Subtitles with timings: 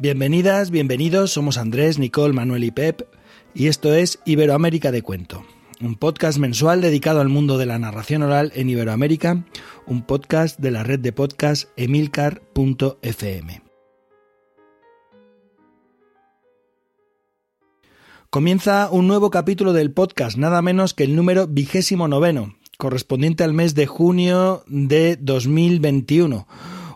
[0.00, 3.02] Bienvenidas, bienvenidos, somos Andrés, Nicole, Manuel y Pep,
[3.52, 5.44] y esto es Iberoamérica de Cuento,
[5.82, 9.44] un podcast mensual dedicado al mundo de la narración oral en Iberoamérica,
[9.86, 13.62] un podcast de la red de podcast emilcar.fm.
[18.30, 23.52] Comienza un nuevo capítulo del podcast, nada menos que el número vigésimo noveno, correspondiente al
[23.52, 26.46] mes de junio de 2021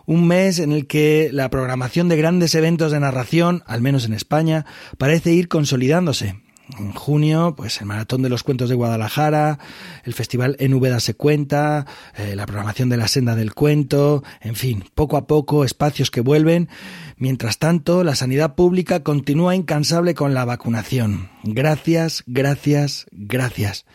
[0.05, 4.13] un mes en el que la programación de grandes eventos de narración, al menos en
[4.13, 4.65] España,
[4.97, 6.35] parece ir consolidándose.
[6.79, 9.59] En junio, pues el Maratón de los Cuentos de Guadalajara,
[10.03, 11.85] el Festival En Úbeda se cuenta,
[12.17, 16.21] eh, la programación de la Senda del Cuento, en fin, poco a poco espacios que
[16.21, 16.69] vuelven.
[17.17, 21.29] Mientras tanto, la sanidad pública continúa incansable con la vacunación.
[21.43, 23.85] Gracias, gracias, gracias.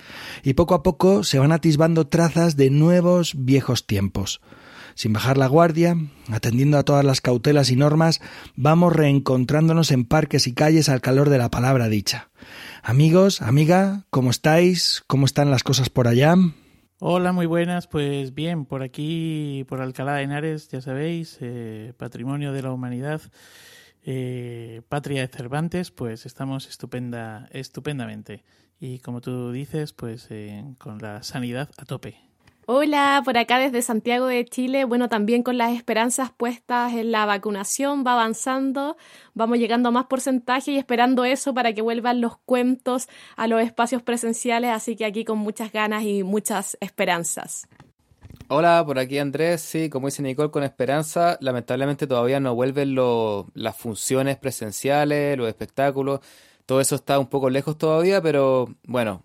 [0.45, 4.41] Y poco a poco se van atisbando trazas de nuevos viejos tiempos.
[5.01, 5.97] Sin bajar la guardia,
[6.31, 8.21] atendiendo a todas las cautelas y normas,
[8.55, 12.29] vamos reencontrándonos en parques y calles al calor de la palabra dicha.
[12.83, 15.03] Amigos, amiga, ¿cómo estáis?
[15.07, 16.35] ¿Cómo están las cosas por allá?
[16.99, 17.87] Hola, muy buenas.
[17.87, 23.23] Pues bien, por aquí, por Alcalá de Henares, ya sabéis, eh, patrimonio de la humanidad,
[24.05, 28.45] eh, patria de Cervantes, pues estamos estupenda, estupendamente.
[28.79, 32.30] Y como tú dices, pues eh, con la sanidad a tope.
[32.73, 34.85] Hola, por acá desde Santiago de Chile.
[34.85, 38.97] Bueno, también con las esperanzas puestas en la vacunación, va avanzando,
[39.35, 43.61] vamos llegando a más porcentaje y esperando eso para que vuelvan los cuentos a los
[43.61, 47.67] espacios presenciales, así que aquí con muchas ganas y muchas esperanzas.
[48.47, 53.77] Hola, por aquí Andrés, sí, como dice Nicole, con esperanza, lamentablemente todavía no vuelven las
[53.77, 56.21] funciones presenciales, los espectáculos,
[56.67, 59.25] todo eso está un poco lejos todavía, pero bueno,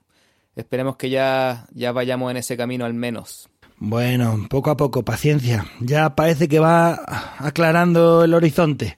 [0.55, 3.49] Esperemos que ya, ya vayamos en ese camino al menos.
[3.77, 5.65] Bueno, poco a poco, paciencia.
[5.81, 7.01] Ya parece que va
[7.39, 8.97] aclarando el horizonte.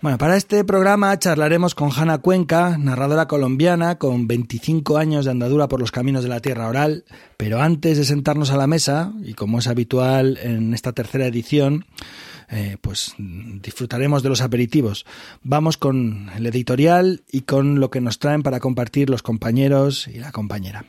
[0.00, 5.68] Bueno, para este programa charlaremos con Hanna Cuenca, narradora colombiana con 25 años de andadura
[5.68, 7.04] por los caminos de la tierra oral,
[7.36, 11.86] pero antes de sentarnos a la mesa, y como es habitual en esta tercera edición,
[12.48, 15.06] eh, pues disfrutaremos de los aperitivos.
[15.42, 20.18] Vamos con el editorial y con lo que nos traen para compartir los compañeros y
[20.18, 20.84] la compañera.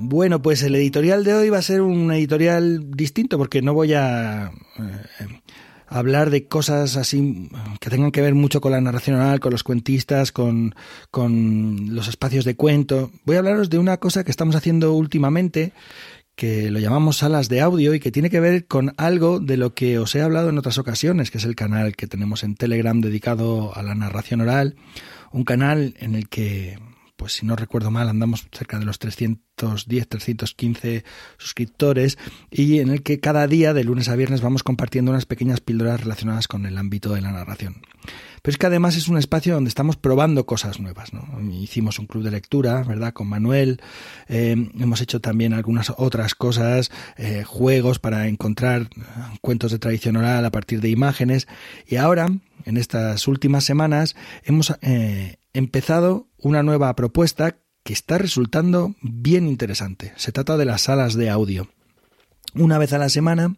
[0.00, 3.94] Bueno, pues el editorial de hoy va a ser un editorial distinto porque no voy
[3.94, 5.26] a eh,
[5.88, 7.50] hablar de cosas así
[7.80, 10.74] que tengan que ver mucho con la narración oral, con los cuentistas, con,
[11.10, 13.10] con los espacios de cuento.
[13.24, 15.72] Voy a hablaros de una cosa que estamos haciendo últimamente
[16.38, 19.74] que lo llamamos salas de audio y que tiene que ver con algo de lo
[19.74, 23.00] que os he hablado en otras ocasiones, que es el canal que tenemos en Telegram
[23.00, 24.76] dedicado a la narración oral,
[25.32, 26.78] un canal en el que
[27.18, 31.04] pues si no recuerdo mal, andamos cerca de los 310, 315
[31.36, 32.16] suscriptores
[32.48, 36.00] y en el que cada día, de lunes a viernes, vamos compartiendo unas pequeñas píldoras
[36.00, 37.82] relacionadas con el ámbito de la narración.
[38.40, 41.10] Pero es que además es un espacio donde estamos probando cosas nuevas.
[41.52, 43.12] Hicimos un club de lectura, ¿verdad?
[43.12, 43.82] Con Manuel.
[44.28, 48.90] Eh, hemos hecho también algunas otras cosas, eh, juegos para encontrar
[49.40, 51.48] cuentos de tradición oral a partir de imágenes.
[51.84, 52.28] Y ahora,
[52.64, 54.14] en estas últimas semanas,
[54.44, 60.12] hemos eh, empezado una nueva propuesta que está resultando bien interesante.
[60.16, 61.68] Se trata de las salas de audio.
[62.54, 63.56] Una vez a la semana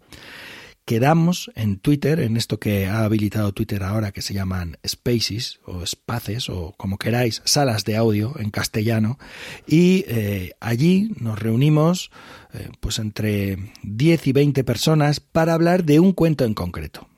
[0.85, 5.87] quedamos en Twitter, en esto que ha habilitado Twitter ahora, que se llaman spaces o
[5.87, 9.19] spaces o como queráis, salas de audio en castellano,
[9.66, 12.10] y eh, allí nos reunimos
[12.53, 17.09] eh, pues entre 10 y 20 personas para hablar de un cuento en concreto.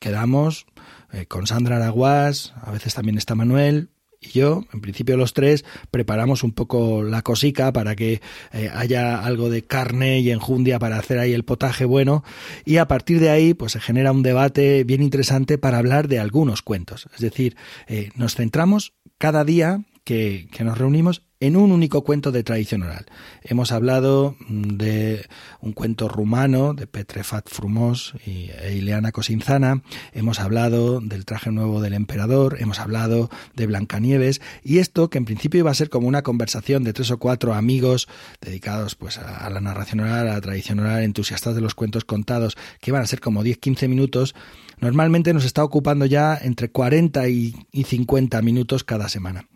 [0.00, 0.66] Quedamos
[1.12, 5.64] eh, con Sandra Araguás, a veces también está Manuel, y yo, en principio los tres,
[5.90, 8.20] preparamos un poco la cosica para que
[8.52, 12.22] eh, haya algo de carne y enjundia para hacer ahí el potaje bueno
[12.66, 16.18] y a partir de ahí pues se genera un debate bien interesante para hablar de
[16.18, 17.08] algunos cuentos.
[17.14, 17.56] Es decir,
[17.88, 23.06] eh, nos centramos cada día que, nos reunimos en un único cuento de tradición oral.
[23.42, 25.26] Hemos hablado mm, de
[25.60, 29.82] un cuento rumano de Petrefat Frumos y e Ileana Cosinzana,
[30.12, 34.42] hemos hablado del traje nuevo del emperador, hemos hablado de Blancanieves.
[34.62, 37.54] Y esto que en principio iba a ser como una conversación de tres o cuatro
[37.54, 38.06] amigos
[38.40, 42.56] dedicados pues a, la narración oral, a la tradición oral, entusiastas de los cuentos contados,
[42.80, 44.34] que iban a ser como 10-15 minutos,
[44.80, 49.46] normalmente nos está ocupando ya entre 40 y 50 minutos cada semana.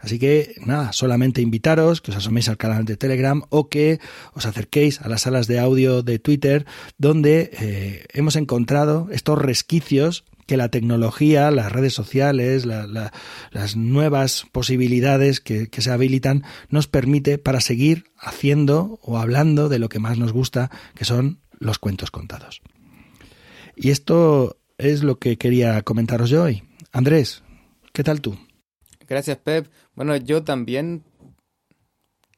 [0.00, 3.98] Así que nada, solamente invitaros que os asoméis al canal de Telegram o que
[4.32, 6.66] os acerquéis a las salas de audio de Twitter
[6.98, 15.40] donde eh, hemos encontrado estos resquicios que la tecnología, las redes sociales, las nuevas posibilidades
[15.40, 20.16] que, que se habilitan nos permite para seguir haciendo o hablando de lo que más
[20.16, 22.62] nos gusta, que son los cuentos contados.
[23.76, 26.62] Y esto es lo que quería comentaros yo hoy.
[26.92, 27.42] Andrés,
[27.92, 28.38] ¿qué tal tú?
[29.06, 29.66] Gracias, Pep.
[29.94, 31.02] Bueno, yo también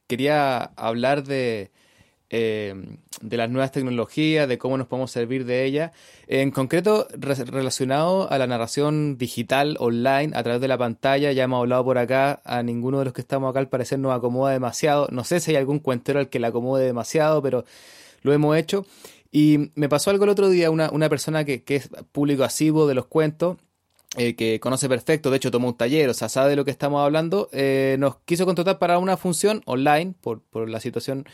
[0.07, 1.71] quería hablar de,
[2.29, 2.73] eh,
[3.21, 5.91] de las nuevas tecnologías, de cómo nos podemos servir de ellas,
[6.27, 11.31] en concreto relacionado a la narración digital online a través de la pantalla.
[11.31, 14.17] Ya hemos hablado por acá, a ninguno de los que estamos acá al parecer nos
[14.17, 15.07] acomoda demasiado.
[15.11, 17.65] No sé si hay algún cuentero al que le acomode demasiado, pero
[18.23, 18.85] lo hemos hecho.
[19.31, 22.87] Y me pasó algo el otro día, una, una persona que, que es público asiduo
[22.87, 23.57] de los cuentos,
[24.17, 26.71] eh, que conoce perfecto, de hecho tomó un taller, o sea, sabe de lo que
[26.71, 31.25] estamos hablando, eh, nos quiso contratar para una función online por, por la situación.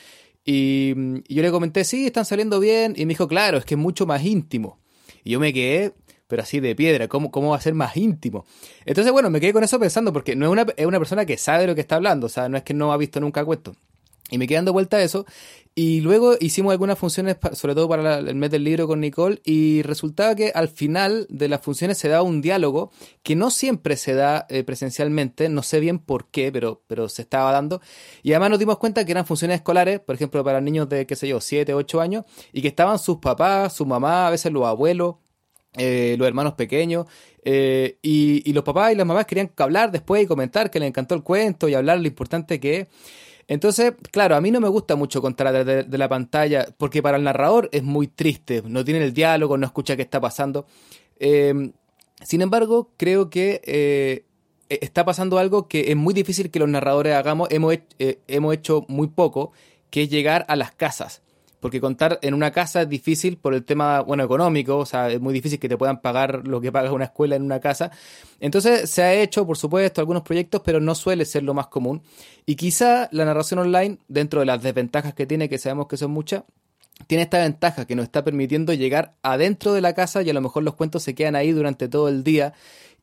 [0.45, 0.93] Y,
[1.27, 2.93] yo le comenté, sí, están saliendo bien.
[2.95, 4.79] Y me dijo, claro, es que es mucho más íntimo.
[5.25, 5.93] Y yo me quedé,
[6.27, 8.45] pero así de piedra, ¿cómo, cómo va a ser más íntimo?
[8.85, 11.37] Entonces, bueno, me quedé con eso pensando, porque no es una, es una persona que
[11.37, 13.43] sabe de lo que está hablando, o sea, no es que no ha visto nunca
[13.43, 13.75] cuento.
[14.29, 15.25] Y me quedé dando vuelta a eso.
[15.79, 19.83] Y luego hicimos algunas funciones, sobre todo para el mes del libro con Nicole, y
[19.83, 22.91] resultaba que al final de las funciones se daba un diálogo
[23.21, 27.21] que no siempre se da eh, presencialmente, no sé bien por qué, pero, pero se
[27.21, 27.79] estaba dando.
[28.23, 31.15] Y además nos dimos cuenta que eran funciones escolares, por ejemplo, para niños de, qué
[31.15, 34.65] sé yo, 7, 8 años, y que estaban sus papás, su mamá, a veces los
[34.65, 35.17] abuelos,
[35.77, 37.05] eh, los hermanos pequeños,
[37.43, 40.87] eh, y, y, los papás y las mamás querían hablar después y comentar que les
[40.87, 42.87] encantó el cuento y hablar lo importante que es.
[43.47, 47.17] Entonces, claro, a mí no me gusta mucho contar de, de la pantalla, porque para
[47.17, 50.65] el narrador es muy triste, no tiene el diálogo, no escucha qué está pasando.
[51.19, 51.71] Eh,
[52.23, 54.25] sin embargo, creo que eh,
[54.69, 58.53] e, está pasando algo que es muy difícil que los narradores hagamos, hemos, eh, hemos
[58.53, 59.51] hecho muy poco,
[59.89, 61.21] que es llegar a las casas
[61.59, 65.19] porque contar en una casa es difícil por el tema, bueno, económico, o sea, es
[65.19, 67.91] muy difícil que te puedan pagar lo que paga una escuela en una casa.
[68.39, 72.01] Entonces se ha hecho, por supuesto, algunos proyectos, pero no suele ser lo más común.
[72.45, 76.11] Y quizá la narración online, dentro de las desventajas que tiene, que sabemos que son
[76.11, 76.43] muchas,
[77.07, 80.41] tiene esta ventaja que nos está permitiendo llegar adentro de la casa y a lo
[80.41, 82.53] mejor los cuentos se quedan ahí durante todo el día.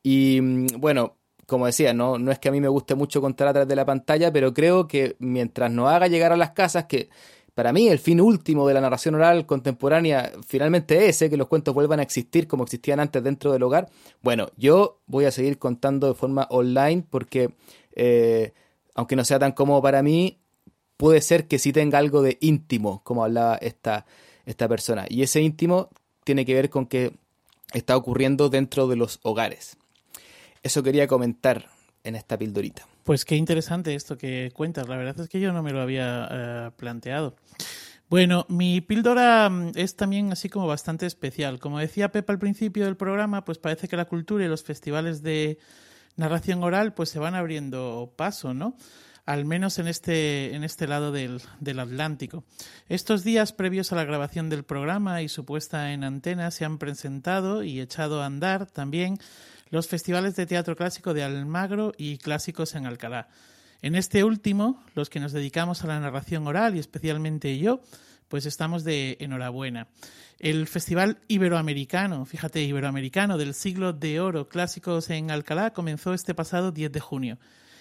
[0.03, 1.17] Y mm, bueno,
[1.47, 3.77] como decía, no, no es que a mí me guste mucho contar a través de
[3.77, 7.09] la pantalla, pero creo que mientras nos haga llegar a las casas, que
[7.55, 11.47] para mí el fin último de la narración oral contemporánea finalmente es ese, que los
[11.47, 13.89] cuentos vuelvan a existir como existían antes dentro del hogar.
[14.23, 17.55] Bueno, yo voy a seguir contando de forma online porque,
[17.95, 18.53] eh,
[18.95, 20.41] aunque no sea tan cómodo para mí,
[20.97, 24.05] puede ser que sí tenga algo de íntimo, como hablaba esta,
[24.47, 25.07] esta persona.
[25.09, 25.91] Y ese íntimo
[26.25, 27.13] tiene que ver con que
[27.73, 29.77] está ocurriendo dentro de los hogares.
[30.65, 31.69] Eso quería comentar
[32.05, 32.87] en esta pildorita.
[33.03, 34.89] Pues qué interesante esto que cuentas.
[34.89, 37.35] La verdad es que yo no me lo había eh, planteado.
[38.09, 41.59] Bueno, mi píldora mm, es también así como bastante especial.
[41.59, 45.23] Como decía Pepa al principio del programa, pues parece que la cultura y los festivales
[45.23, 45.59] de
[46.17, 48.77] narración oral pues se van abriendo paso, ¿no?
[49.27, 52.45] Al menos en este, en este lado del, del Atlántico.
[52.91, 56.77] Estos días previos a la grabación del programa y su puesta en antena se han
[56.77, 59.19] presentado y echado a andar también
[59.75, 63.27] los festivales de teatro clásico de Almagro y clásicos en Alcalá.
[63.83, 67.81] En este último, los que nos dedicamos a la narración oral y especialmente yo,
[68.29, 69.89] pues estamos de enhorabuena.
[70.39, 76.71] El Festival Iberoamericano, fíjate, Iberoamericano del siglo de oro clásicos en Alcalá comenzó este pasado
[76.71, 77.39] 10 de junio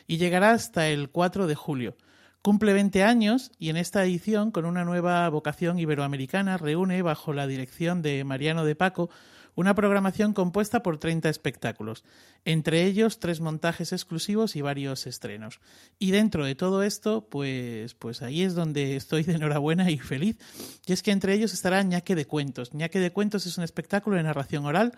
[0.08, 1.96] y llegará hasta el 4 de julio.
[2.42, 7.46] Cumple 20 años y en esta edición, con una nueva vocación iberoamericana, reúne bajo la
[7.46, 9.12] dirección de Mariano de Paco
[9.56, 12.04] una programación compuesta por 30 espectáculos,
[12.46, 15.60] entre ellos tres montajes exclusivos y varios estrenos.
[16.00, 20.38] Y dentro de todo esto, pues, pues ahí es donde estoy de enhorabuena y feliz.
[20.86, 22.74] Y es que entre ellos estará Ñaque de Cuentos.
[22.74, 24.94] Ñaque de Cuentos es un espectáculo de narración oral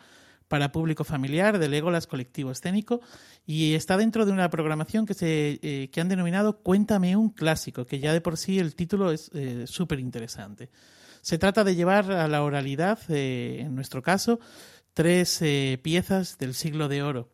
[0.47, 3.01] para público familiar del Legolas Colectivo Escénico
[3.45, 7.85] y está dentro de una programación que, se, eh, que han denominado Cuéntame un clásico,
[7.85, 10.69] que ya de por sí el título es eh, súper interesante.
[11.25, 14.39] Se trata de llevar a la oralidad, eh, en nuestro caso,
[14.94, 17.32] tres eh, piezas del siglo de oro.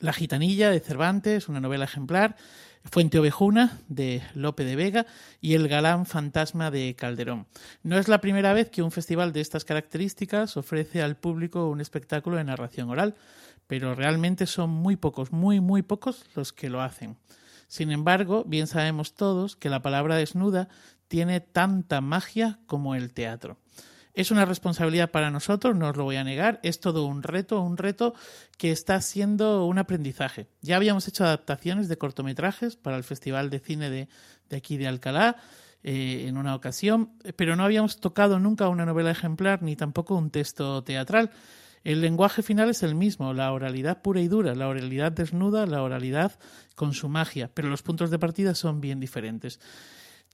[0.00, 2.34] La gitanilla de Cervantes, una novela ejemplar,
[2.82, 5.06] Fuente Ovejuna de Lope de Vega
[5.40, 7.46] y El galán fantasma de Calderón.
[7.84, 11.80] No es la primera vez que un festival de estas características ofrece al público un
[11.80, 13.14] espectáculo de narración oral,
[13.68, 17.16] pero realmente son muy pocos, muy, muy pocos los que lo hacen.
[17.68, 20.68] Sin embargo, bien sabemos todos que la palabra desnuda
[21.14, 23.56] tiene tanta magia como el teatro.
[24.14, 27.60] Es una responsabilidad para nosotros, no os lo voy a negar, es todo un reto,
[27.60, 28.14] un reto
[28.58, 30.48] que está siendo un aprendizaje.
[30.60, 34.08] Ya habíamos hecho adaptaciones de cortometrajes para el Festival de Cine de,
[34.56, 35.36] aquí de Alcalá
[35.84, 40.30] eh, en una ocasión, pero no habíamos tocado nunca una novela ejemplar ni tampoco un
[40.30, 41.30] texto teatral.
[41.84, 45.80] El lenguaje final es el mismo, la oralidad pura y dura, la oralidad desnuda, la
[45.84, 46.32] oralidad
[46.74, 49.60] con su magia, pero los puntos de partida son bien diferentes.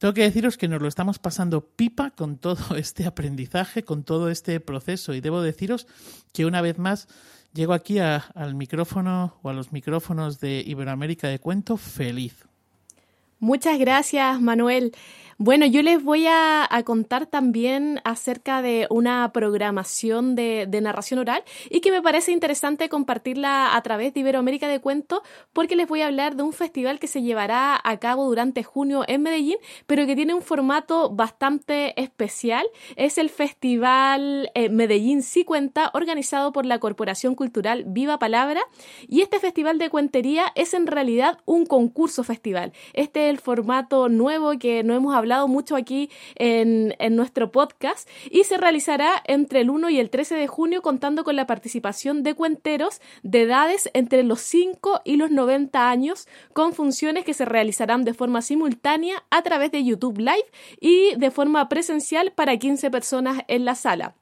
[0.00, 4.30] Tengo que deciros que nos lo estamos pasando pipa con todo este aprendizaje, con todo
[4.30, 5.87] este proceso y debo deciros
[6.33, 7.07] que una vez más
[7.52, 12.47] llego aquí al micrófono o a los micrófonos de Iberoamérica de Cuento feliz.
[13.40, 14.92] Muchas gracias, Manuel.
[15.42, 21.80] Bueno, yo les voy a, contar también acerca de una programación de, narración oral y
[21.80, 25.20] que me parece interesante compartirla a través de Iberoamérica de Cuentos
[25.54, 29.02] porque les voy a hablar de un festival que se llevará a cabo durante junio
[29.09, 29.56] en Medellín,
[29.87, 32.66] pero que tiene un formato bastante especial.
[32.97, 38.61] Es el Festival eh, Medellín Sí Cuenta, organizado por la Corporación Cultural Viva Palabra.
[39.09, 42.75] Y este festival de cuentería es en realidad un concurso festival.
[42.92, 48.08] Este es el formato nuevo que no hemos hablado mucho aquí en, en nuestro podcast
[48.30, 52.22] y se realizará entre el 1 y el 13 de junio contando con la participación
[52.22, 57.44] de cuenteros de edades entre los 5 y los 90 años con funciones que se
[57.44, 60.46] realizarán de forma simultánea a través de YouTube Live
[60.80, 64.14] y de forma presencial para 15 personas en la sala.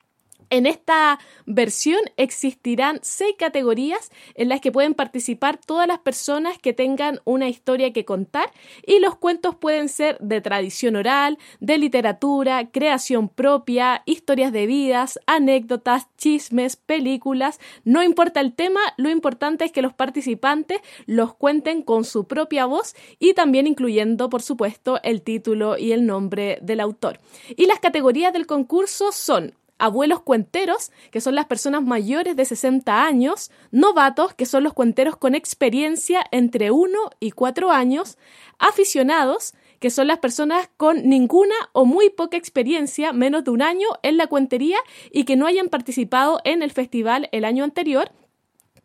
[0.50, 6.72] En esta versión existirán seis categorías en las que pueden participar todas las personas que
[6.72, 8.50] tengan una historia que contar
[8.86, 15.20] y los cuentos pueden ser de tradición oral, de literatura, creación propia, historias de vidas,
[15.26, 17.60] anécdotas, chismes, películas.
[17.84, 22.64] No importa el tema, lo importante es que los participantes los cuenten con su propia
[22.64, 27.20] voz y también incluyendo, por supuesto, el título y el nombre del autor.
[27.54, 33.04] Y las categorías del concurso son abuelos cuenteros, que son las personas mayores de 60
[33.04, 38.18] años, novatos, que son los cuenteros con experiencia entre 1 y 4 años,
[38.58, 43.88] aficionados, que son las personas con ninguna o muy poca experiencia, menos de un año
[44.02, 44.78] en la cuentería
[45.12, 48.10] y que no hayan participado en el festival el año anterior,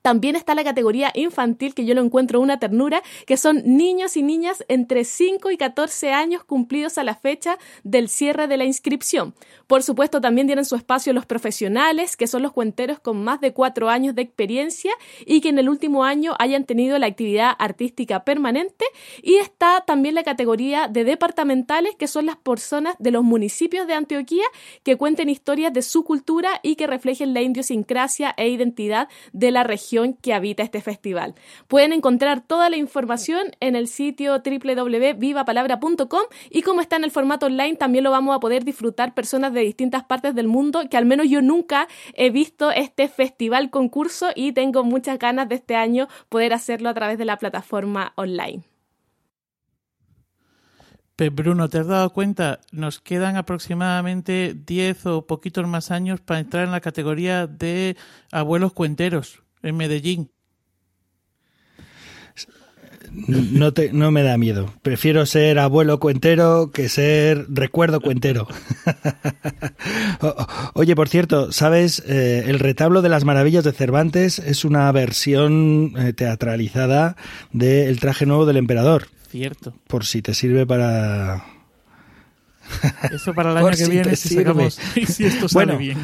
[0.04, 4.22] también está la categoría infantil, que yo lo encuentro una ternura, que son niños y
[4.22, 9.34] niñas entre 5 y 14 años cumplidos a la fecha del cierre de la inscripción.
[9.66, 13.54] Por supuesto, también tienen su espacio los profesionales, que son los cuenteros con más de
[13.54, 14.92] 4 años de experiencia
[15.26, 18.84] y que en el último año hayan tenido la actividad artística permanente.
[19.22, 23.94] Y está también la categoría de departamentales, que son las personas de los municipios de
[23.94, 24.44] Antioquía
[24.84, 29.64] que cuenten historias de su cultura y que reflejen la idiosincrasia e identidad de la
[29.64, 31.36] región que habita este festival.
[31.68, 37.46] Pueden encontrar toda la información en el sitio www.vivapalabra.com y como está en el formato
[37.46, 41.06] online también lo vamos a poder disfrutar personas de distintas partes del mundo que al
[41.06, 46.08] menos yo nunca he visto este festival concurso y tengo muchas ganas de este año
[46.30, 48.64] poder hacerlo a través de la plataforma online.
[51.32, 52.60] Bruno, ¿te has dado cuenta?
[52.72, 57.96] Nos quedan aproximadamente 10 o poquitos más años para entrar en la categoría de
[58.32, 60.30] abuelos cuenteros en Medellín.
[63.16, 64.74] No, te, no me da miedo.
[64.82, 68.48] Prefiero ser abuelo cuentero que ser recuerdo cuentero.
[70.74, 72.04] Oye, por cierto, ¿sabes?
[72.08, 77.16] Eh, el retablo de las maravillas de Cervantes es una versión eh, teatralizada
[77.52, 79.08] del traje nuevo del emperador.
[79.30, 79.76] Cierto.
[79.88, 81.46] Por si te sirve para...
[83.12, 84.30] Eso para el año que viene, si,
[85.06, 86.00] si esto sale bien.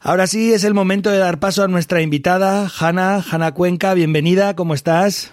[0.00, 3.94] Ahora sí es el momento de dar paso a nuestra invitada, Hanna, Hanna Cuenca.
[3.94, 5.32] Bienvenida, ¿cómo estás?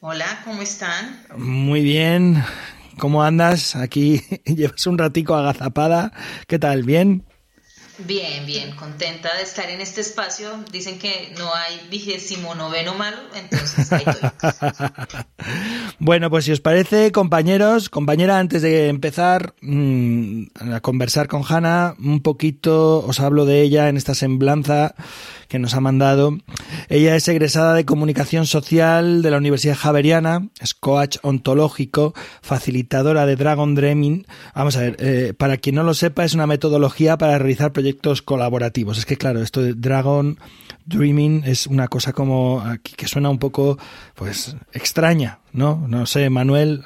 [0.00, 1.22] Hola, ¿cómo están?
[1.36, 2.42] Muy bien.
[2.98, 3.76] ¿Cómo andas?
[3.76, 6.12] Aquí llevas un ratico agazapada.
[6.46, 6.82] ¿Qué tal?
[6.82, 7.24] ¿Bien?
[8.06, 10.64] Bien, bien, contenta de estar en este espacio.
[10.72, 14.30] Dicen que no hay vigésimo noveno malo, entonces ahí estoy.
[15.98, 21.94] bueno, pues si os parece, compañeros, compañera, antes de empezar mm, a conversar con Hanna,
[21.98, 24.94] un poquito os hablo de ella en esta semblanza
[25.50, 26.38] que nos ha mandado.
[26.88, 33.34] Ella es egresada de Comunicación Social de la Universidad Javeriana, es coach ontológico, facilitadora de
[33.34, 34.26] Dragon Dreaming.
[34.54, 38.22] Vamos a ver, eh, para quien no lo sepa, es una metodología para realizar proyectos
[38.22, 38.96] colaborativos.
[38.96, 40.38] Es que claro, esto de Dragon
[40.86, 43.76] Dreaming es una cosa como que suena un poco
[44.14, 45.86] pues extraña, ¿no?
[45.88, 46.84] No sé, Manuel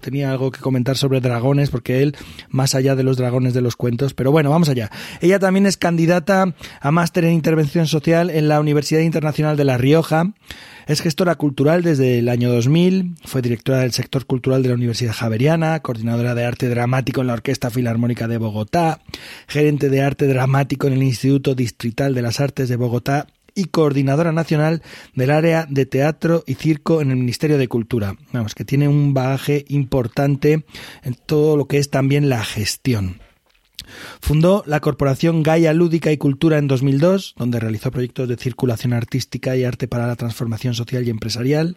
[0.00, 2.16] tenía algo que comentar sobre dragones porque él
[2.48, 4.90] más allá de los dragones de los cuentos, pero bueno, vamos allá.
[5.20, 9.78] Ella también es candidata a máster en intervención social en la Universidad Internacional de La
[9.78, 10.32] Rioja.
[10.86, 15.12] Es gestora cultural desde el año 2000, fue directora del sector cultural de la Universidad
[15.12, 19.00] Javeriana, coordinadora de arte dramático en la Orquesta Filarmónica de Bogotá,
[19.48, 23.26] gerente de arte dramático en el Instituto Distrital de las Artes de Bogotá
[23.58, 24.82] y coordinadora nacional
[25.14, 28.16] del área de teatro y circo en el Ministerio de Cultura.
[28.32, 30.64] Vamos, que tiene un bagaje importante
[31.02, 33.20] en todo lo que es también la gestión.
[34.20, 39.56] Fundó la corporación Gaia Lúdica y Cultura en 2002, donde realizó proyectos de circulación artística
[39.56, 41.76] y arte para la transformación social y empresarial.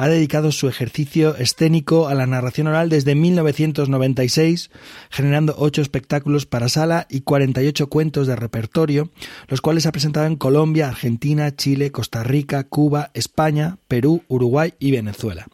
[0.00, 4.70] Ha dedicado su ejercicio escénico a la narración oral desde 1996,
[5.10, 9.10] generando ocho espectáculos para sala y 48 cuentos de repertorio,
[9.48, 14.92] los cuales ha presentado en Colombia, Argentina, Chile, Costa Rica, Cuba, España, Perú, Uruguay y
[14.92, 15.48] Venezuela.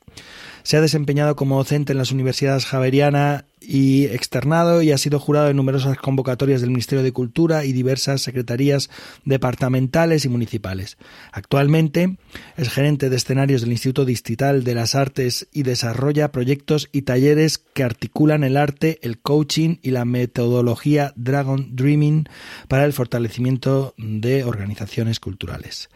[0.63, 5.49] Se ha desempeñado como docente en las universidades Javeriana y externado y ha sido jurado
[5.49, 8.90] en numerosas convocatorias del Ministerio de Cultura y diversas secretarías
[9.25, 10.97] departamentales y municipales.
[11.33, 12.16] Actualmente
[12.56, 17.59] es gerente de escenarios del Instituto Distrital de las Artes y desarrolla proyectos y talleres
[17.59, 22.28] que articulan el arte, el coaching y la metodología Dragon Dreaming
[22.68, 25.88] para el fortalecimiento de organizaciones culturales.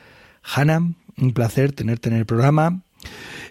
[0.42, 2.82] Hanna, un placer tenerte en el programa.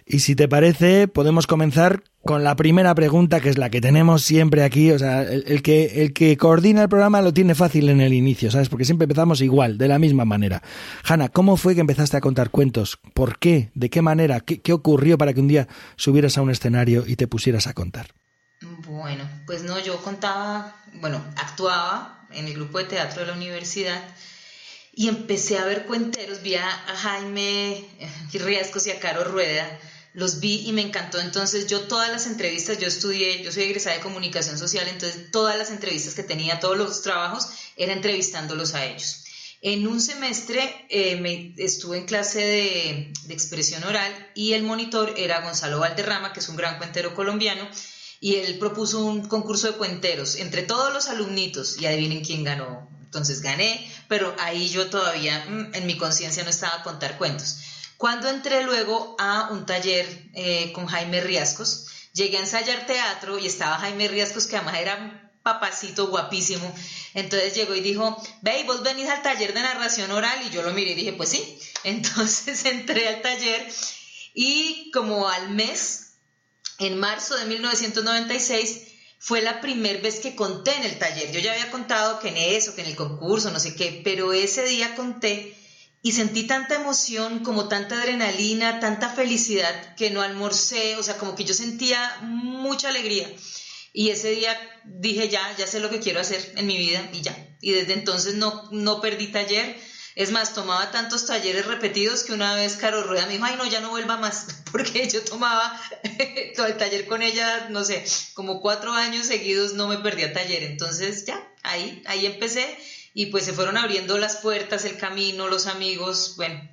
[0.06, 4.22] Y si te parece, podemos comenzar con la primera pregunta, que es la que tenemos
[4.22, 4.90] siempre aquí.
[4.90, 8.50] O sea, el, que, el que coordina el programa lo tiene fácil en el inicio,
[8.50, 8.70] ¿sabes?
[8.70, 10.62] Porque siempre empezamos igual, de la misma manera.
[11.04, 12.98] Hanna, ¿cómo fue que empezaste a contar cuentos?
[13.12, 13.70] ¿Por qué?
[13.74, 14.40] ¿De qué manera?
[14.40, 17.74] ¿Qué, qué ocurrió para que un día subieras a un escenario y te pusieras a
[17.74, 18.08] contar?
[18.86, 24.02] Bueno, pues no, yo contaba, bueno, actuaba en el grupo de teatro de la universidad
[24.98, 27.88] y empecé a ver cuenteros, vi a Jaime
[28.32, 29.78] Riescos y a Caro Rueda
[30.12, 31.20] los vi y me encantó.
[31.20, 35.56] Entonces yo todas las entrevistas, yo estudié, yo soy egresada de comunicación social, entonces todas
[35.56, 39.22] las entrevistas que tenía, todos los trabajos, era entrevistándolos a ellos.
[39.62, 45.14] En un semestre eh, me, estuve en clase de, de, expresión oral y el monitor
[45.16, 47.68] era Gonzalo Valderrama, que es un gran cuentero colombiano,
[48.18, 52.98] y él propuso un concurso de cuenteros entre todos los alumnitos y adivinen quién ganó.
[53.08, 57.58] Entonces gané, pero ahí yo todavía mm, en mi conciencia no estaba a contar cuentos.
[57.96, 63.46] Cuando entré luego a un taller eh, con Jaime Riascos, llegué a ensayar teatro y
[63.46, 66.74] estaba Jaime Riascos, que además era papacito guapísimo.
[67.14, 70.38] Entonces llegó y dijo, ve, vos venís al taller de narración oral.
[70.46, 71.58] Y yo lo miré y dije, pues sí.
[71.84, 73.66] Entonces entré al taller
[74.34, 76.12] y como al mes,
[76.78, 78.87] en marzo de 1996,
[79.18, 81.32] fue la primera vez que conté en el taller.
[81.32, 84.32] Yo ya había contado que en eso, que en el concurso, no sé qué, pero
[84.32, 85.56] ese día conté
[86.00, 91.34] y sentí tanta emoción, como tanta adrenalina, tanta felicidad que no almorcé, o sea, como
[91.34, 93.28] que yo sentía mucha alegría.
[93.92, 97.22] Y ese día dije, ya, ya sé lo que quiero hacer en mi vida y
[97.22, 97.36] ya.
[97.60, 99.76] Y desde entonces no, no perdí taller.
[100.18, 103.64] Es más, tomaba tantos talleres repetidos que una vez Caro Rueda me dijo, ay no,
[103.66, 105.80] ya no vuelva más, porque yo tomaba
[106.56, 108.04] todo el taller con ella, no sé,
[108.34, 110.64] como cuatro años seguidos no me perdía taller.
[110.64, 112.66] Entonces ya, ahí, ahí empecé
[113.14, 116.68] y pues se fueron abriendo las puertas, el camino, los amigos, bueno,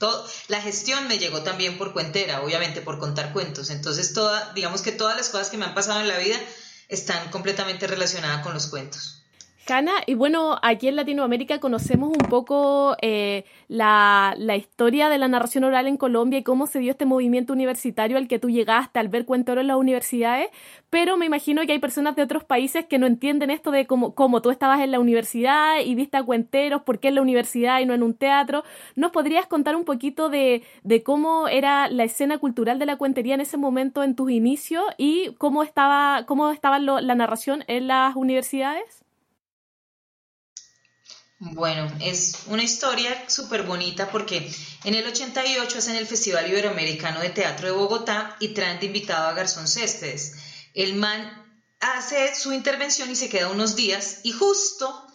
[0.00, 4.12] todo, la gestión me llegó también por cuentera, obviamente por contar cuentos, entonces
[4.56, 6.40] digamos que todas las cosas que me han pasado en la vida
[6.88, 9.17] están completamente relacionadas con los cuentos
[10.06, 15.86] y bueno, aquí en Latinoamérica conocemos un poco eh, la, historia de la narración oral
[15.86, 19.26] en Colombia y cómo se dio este movimiento universitario al que tú llegaste al ver
[19.26, 20.48] cuentos en las universidades,
[20.88, 24.14] pero me imagino que hay personas de otros países que no entienden esto de cómo,
[24.14, 27.80] cómo tú estabas en la universidad y viste a cuenteros, por qué en la universidad
[27.80, 28.64] y no en un teatro.
[28.96, 33.34] ¿Nos podrías contar un poquito de, de cómo era la escena cultural de la cuentería
[33.34, 38.16] en ese momento en tus inicios y cómo estaba, cómo estaba la narración en las
[38.16, 39.04] universidades?
[41.40, 47.30] Bueno, es una historia súper bonita porque en el 88 hacen el Festival Iberoamericano de
[47.30, 50.34] Teatro de Bogotá y traen de invitado a Garzón Céspedes.
[50.74, 55.06] El man hace su intervención y se queda unos días y justo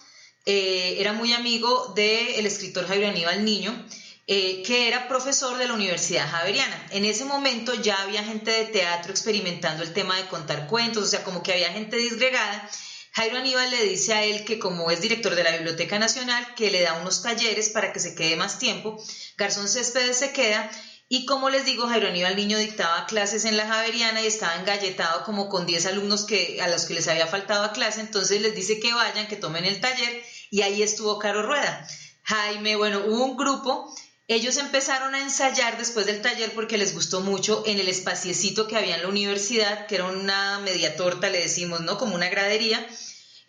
[0.45, 3.85] eh, era muy amigo del escritor Javier Aníbal Niño,
[4.25, 6.87] eh, que era profesor de la Universidad Javeriana.
[6.91, 11.07] En ese momento ya había gente de teatro experimentando el tema de contar cuentos, o
[11.07, 12.69] sea, como que había gente disgregada
[13.15, 16.71] Jairo Aníbal le dice a él que como es director de la Biblioteca Nacional, que
[16.71, 18.97] le da unos talleres para que se quede más tiempo.
[19.37, 20.69] Garzón Céspedes se queda
[21.07, 25.23] y como les digo, Jairo Aníbal Niño dictaba clases en la Javeriana y estaba engalletado
[25.25, 28.55] como con 10 alumnos que, a los que les había faltado a clase, entonces les
[28.55, 31.87] dice que vayan, que tomen el taller y ahí estuvo Caro Rueda.
[32.23, 33.93] Jaime, bueno, hubo un grupo
[34.27, 38.77] ellos empezaron a ensayar después del taller porque les gustó mucho en el espaciecito que
[38.77, 41.97] había en la universidad, que era una media torta, le decimos, ¿no?
[41.97, 42.85] Como una gradería,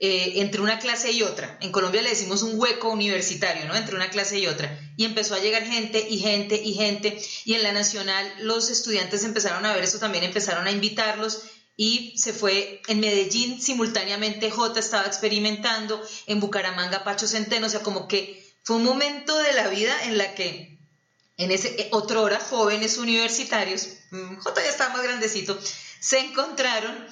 [0.01, 1.57] eh, entre una clase y otra.
[1.61, 3.77] En Colombia le decimos un hueco universitario, ¿no?
[3.77, 4.77] Entre una clase y otra.
[4.97, 7.23] Y empezó a llegar gente y gente y gente.
[7.45, 11.43] Y en la nacional los estudiantes empezaron a ver eso también, empezaron a invitarlos.
[11.77, 17.83] Y se fue en Medellín simultáneamente, J estaba experimentando, en Bucaramanga Pacho Centeno, o sea,
[17.83, 20.79] como que fue un momento de la vida en la que,
[21.37, 25.59] en ese eh, otro hora, jóvenes universitarios, mm, J ya estaba más grandecito,
[26.00, 27.07] se encontraron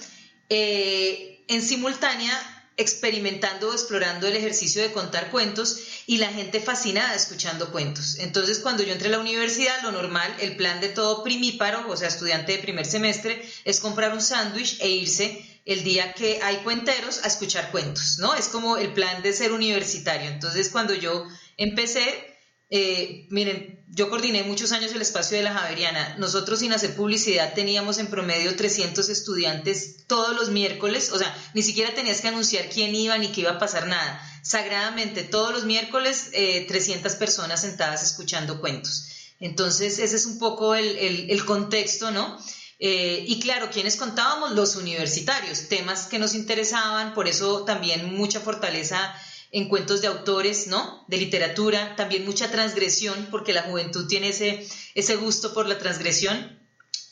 [0.49, 2.35] eh, en simultánea
[2.79, 8.17] experimentando o explorando el ejercicio de contar cuentos y la gente fascinada escuchando cuentos.
[8.19, 11.97] Entonces, cuando yo entré a la universidad, lo normal, el plan de todo primíparo, o
[11.97, 16.57] sea, estudiante de primer semestre, es comprar un sándwich e irse el día que hay
[16.59, 18.35] cuenteros a escuchar cuentos, ¿no?
[18.35, 20.29] Es como el plan de ser universitario.
[20.29, 22.33] Entonces, cuando yo empecé,
[22.71, 26.17] eh, miren, yo coordiné muchos años el espacio de la Javeriana.
[26.19, 31.63] Nosotros sin hacer publicidad teníamos en promedio 300 estudiantes todos los miércoles, o sea, ni
[31.63, 34.21] siquiera tenías que anunciar quién iba ni qué iba a pasar nada.
[34.43, 39.09] Sagradamente, todos los miércoles 300 eh, personas sentadas escuchando cuentos.
[39.39, 42.39] Entonces, ese es un poco el, contexto, ¿no?
[42.79, 44.53] Eh, y claro, ¿quiénes contábamos?
[44.53, 49.15] Los universitarios, temas que nos interesaban, por eso también mucha fortaleza
[49.53, 51.05] en cuentos de autores, ¿no?
[51.09, 56.59] De literatura, también mucha transgresión, porque la juventud tiene ese, ese gusto por la transgresión.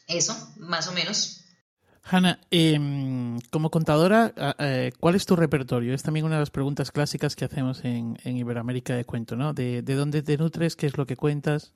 [0.09, 1.44] Eso, más o menos.
[2.03, 5.94] Hanna, em, como contadora, eh, ¿cuál es tu repertorio?
[5.94, 9.53] Es también una de las preguntas clásicas que hacemos en, Iberoamérica de cuento, ¿no?
[9.53, 10.76] De, dónde te nutres?
[10.76, 11.72] ¿Qué es lo que cuentas?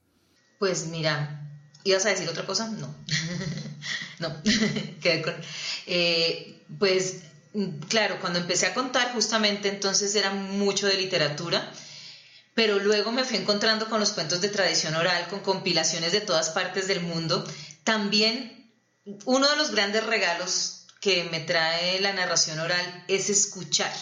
[0.58, 1.46] Pues mira,
[1.84, 2.70] ¿ibas a decir otra cosa?
[2.70, 2.94] No.
[4.18, 4.34] no.
[5.86, 7.22] Eh, pues
[7.88, 11.72] claro, cuando empecé a contar justamente entonces era mucho de literatura,
[12.54, 16.50] pero luego me fui encontrando con los cuentos de tradición oral, con compilaciones de todas
[16.50, 17.44] partes del mundo.
[17.82, 18.72] También
[19.24, 23.92] uno de los grandes regalos que me trae la narración oral es escuchar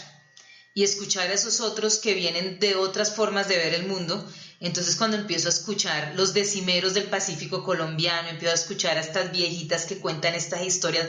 [0.75, 4.27] y escuchar a esos otros que vienen de otras formas de ver el mundo.
[4.61, 9.33] Entonces cuando empiezo a escuchar los decimeros del Pacífico colombiano, empiezo a escuchar a estas
[9.33, 11.09] viejitas que cuentan estas historias,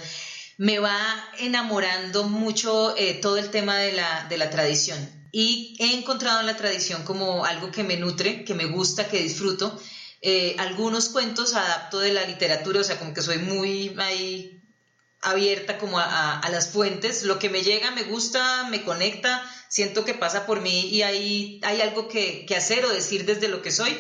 [0.57, 4.99] me va enamorando mucho eh, todo el tema de la, de la tradición.
[5.31, 9.21] Y he encontrado en la tradición como algo que me nutre, que me gusta, que
[9.21, 9.79] disfruto.
[10.21, 14.61] Eh, algunos cuentos adapto de la literatura, o sea, como que soy muy ahí
[15.21, 17.23] abierta como a, a, las fuentes.
[17.23, 21.59] Lo que me llega me gusta, me conecta, siento que pasa por mí y ahí
[21.63, 23.97] hay algo que, que hacer o decir desde lo que soy.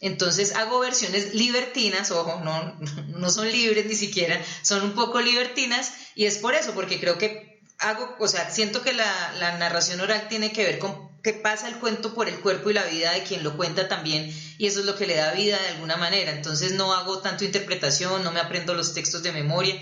[0.00, 5.92] Entonces hago versiones libertinas, ojo, no, no son libres ni siquiera, son un poco libertinas
[6.14, 10.28] y es por eso, porque creo que hago, o sea, siento que la, narración oral
[10.28, 13.24] tiene que ver con que pasa el cuento por el cuerpo y la vida de
[13.24, 16.32] quien lo cuenta también y eso es lo que le da vida de alguna manera.
[16.32, 19.78] Entonces no hago tanto interpretación, no me aprendo los textos de memoria.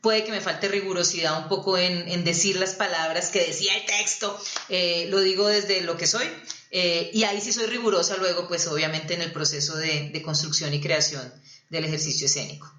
[0.00, 4.38] Puede que me falte rigurosidad un poco en, decir las palabras que decía el texto,
[4.70, 6.26] eh, lo digo desde lo que soy,
[6.74, 10.80] eh, y ahí sí soy rigurosa luego, pues obviamente en el proceso de, construcción y
[10.80, 11.22] creación
[11.68, 12.72] del ejercicio escénico.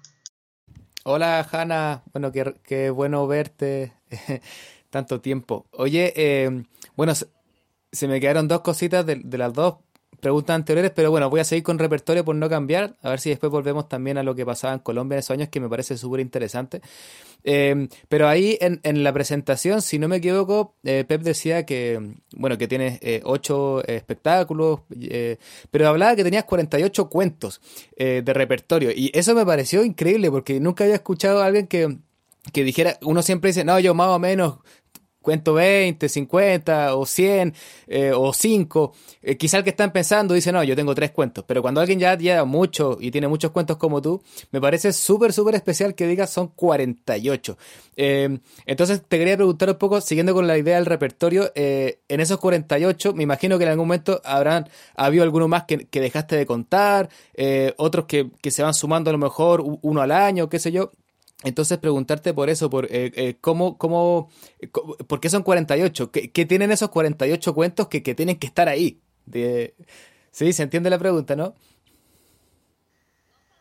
[1.04, 3.92] Hola Hanna, bueno, qué, bueno verte
[4.90, 5.66] tanto tiempo.
[5.70, 6.64] Oye, eh,
[6.96, 9.76] bueno, se me quedaron dos cositas de, de las dos
[10.24, 13.28] preguntas anteriores, pero bueno, voy a seguir con repertorio por no cambiar, a ver si
[13.28, 15.98] después volvemos también a lo que pasaba en Colombia en esos años, que me parece
[15.98, 16.80] súper interesante.
[17.44, 22.14] Em, pero ahí en, en, la presentación, si no me equivoco, eh, Pep decía que,
[22.34, 25.36] bueno, que tienes eh, ocho espectáculos, eh,
[25.70, 27.60] pero hablaba que tenías 48 cuentos
[27.96, 31.98] de repertorio, y eso me pareció increíble, porque nunca había escuchado a alguien que
[32.52, 34.58] que dijera, uno siempre dice, no, yo más o menos
[35.24, 37.54] cuento 20, 50 o 100
[37.88, 41.44] eh, o 5, eh, quizá el que están pensando dice, no, yo tengo tres cuentos,
[41.48, 45.32] pero cuando alguien ya lleva mucho y tiene muchos cuentos como tú, me parece súper,
[45.32, 47.58] súper especial que digas son 48.
[47.96, 52.38] Eh, entonces te quería preguntar un poco, siguiendo con la idea del repertorio, en esos
[52.38, 57.08] 48, me imagino que en algún momento habrán habido alguno más que, dejaste de contar,
[57.78, 60.92] otros que, que se van sumando a lo mejor uno al año, qué sé yo.
[61.42, 64.30] Entonces preguntarte por eso, por eh, eh, cómo, cómo,
[65.06, 68.68] por qué son 48, ¿Qué, qué tienen esos 48 cuentos que, que tienen que estar
[68.68, 69.00] ahí.
[70.30, 71.54] Sí, se entiende la pregunta, ¿no?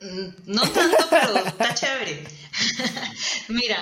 [0.01, 2.23] Mm, no tanto, pero está chévere.
[3.47, 3.77] Mira,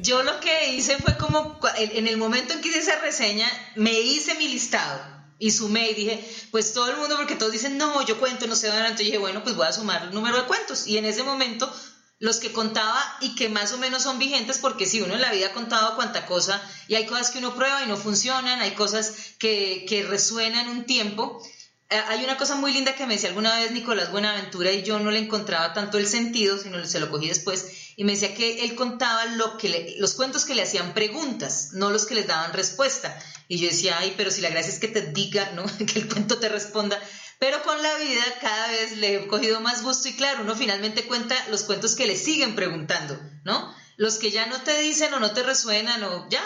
[0.00, 3.92] yo lo que hice fue como, en el momento en que hice esa reseña, me
[4.00, 5.00] hice mi listado
[5.38, 8.56] y sumé y dije, pues todo el mundo, porque todos dicen, no, yo cuento, no
[8.56, 10.86] sé dónde, entonces dije, bueno, pues voy a sumar el número de cuentos.
[10.86, 11.72] Y en ese momento
[12.22, 15.32] los que contaba y que más o menos son vigentes porque si uno en la
[15.32, 18.76] vida ha contado cuánta cosa y hay cosas que uno prueba y no funcionan, hay
[18.76, 21.42] cosas que, que resuenan un tiempo.
[21.90, 25.00] Eh, hay una cosa muy linda que me decía alguna vez Nicolás Buenaventura y yo
[25.00, 28.64] no le encontraba tanto el sentido, sino se lo cogí después, y me decía que
[28.64, 33.18] él contaba los cuentos que le hacían preguntas, no los que les daban respuesta.
[33.48, 35.64] Y yo decía, ay, pero si la gracia es que te diga, ¿no?
[35.86, 36.98] que el cuento te responda.
[37.42, 41.06] Pero con la vida cada vez le he cogido más gusto y claro, uno finalmente
[41.06, 43.74] cuenta los cuentos que le siguen preguntando, ¿no?
[43.96, 46.40] Los que ya no te dicen o no te resuenan o ya.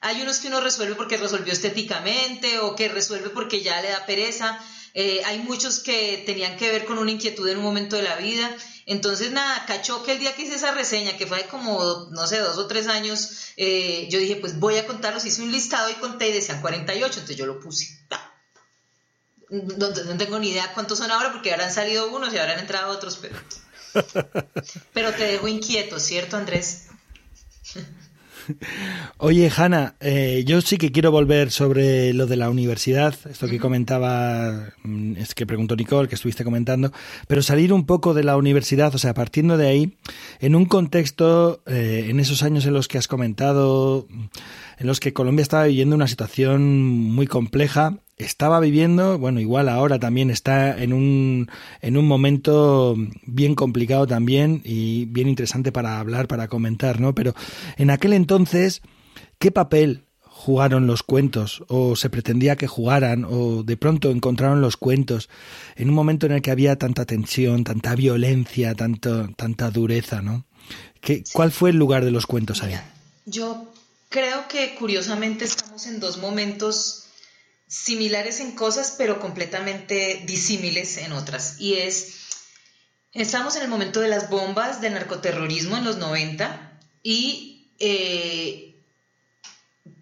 [0.00, 4.06] Hay unos que uno resuelve porque resolvió estéticamente o que resuelve porque ya le da
[4.06, 4.58] pereza.
[4.94, 8.16] eh, hay muchos que tenían que ver con una inquietud en un momento de la
[8.16, 8.50] vida.
[8.86, 12.38] Entonces, nada, cachó que el día que hice esa reseña, que fue como, no sé,
[12.38, 15.94] dos o tres años, eh, yo dije, pues voy a contarlos, hice un listado y
[15.96, 17.98] conté y decían 48, entonces yo lo puse.
[19.50, 22.92] No, no, tengo ni idea cuántos son ahora porque habrán salido unos y habrán entrado
[22.92, 23.36] otros, pero,
[24.92, 26.88] pero te dejo inquieto, ¿cierto, Andrés?
[29.18, 33.58] Oye, Hanna, eh, yo sí que quiero volver sobre lo de la universidad, esto que
[33.58, 36.92] comentaba, mm, es que preguntó Nicole, que estuviste comentando,
[37.26, 39.98] pero salir un poco de la universidad, o sea, partiendo de ahí,
[40.40, 44.06] en un contexto, eh, en esos años en los que has comentado,
[44.78, 49.98] en los que Colombia estaba viviendo una situación muy compleja, estaba viviendo, bueno, igual ahora
[49.98, 51.50] también está en un,
[51.80, 57.14] en un momento bien complicado también y bien interesante para hablar, para comentar, ¿no?
[57.14, 57.34] Pero
[57.76, 58.82] en aquel entonces,
[59.38, 64.76] ¿qué papel jugaron los cuentos o se pretendía que jugaran o de pronto encontraron los
[64.76, 65.28] cuentos
[65.74, 70.44] en un momento en el que había tanta tensión, tanta violencia, tanto, tanta dureza, ¿no?
[71.00, 72.74] ¿Qué, ¿Cuál fue el lugar de los cuentos ahí?
[73.26, 73.66] Yo
[74.08, 77.07] creo que curiosamente estamos en dos momentos
[77.68, 81.60] similares en cosas, pero completamente disímiles en otras.
[81.60, 82.14] Y es,
[83.12, 88.74] estamos en el momento de las bombas de narcoterrorismo en los 90 y eh,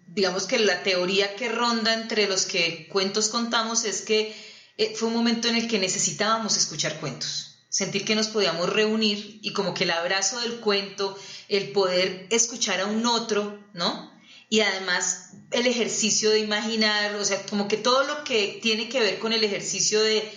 [0.07, 4.35] digamos que la teoría que ronda entre los que cuentos contamos es que
[4.79, 9.41] eh, fue un momento en el que necesitábamos escuchar cuentos, sentir que nos podíamos reunir
[9.43, 14.16] y como que el abrazo del cuento, el poder escuchar a un otro, ¿no?
[14.49, 19.01] Y además el ejercicio de imaginar, o sea, como que todo lo que tiene que
[19.01, 20.31] ver con el ejercicio de,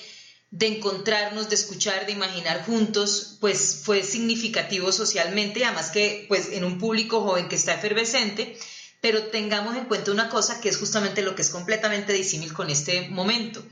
[0.51, 6.63] de encontrarnos, de escuchar, de imaginar juntos, pues fue significativo socialmente, además que pues en
[6.63, 8.57] un público joven que está efervescente,
[9.01, 12.69] pero tengamos en cuenta una cosa que es justamente lo que es completamente disímil con
[12.69, 13.63] este momento,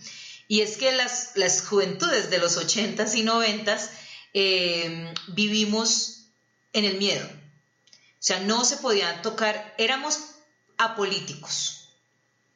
[0.47, 3.89] y es que las, las juventudes de los 80s y 90s
[4.33, 6.29] eh, vivimos
[6.73, 7.27] en el miedo,
[8.27, 10.19] sea, no se podían tocar, éramos
[10.77, 11.93] apolíticos.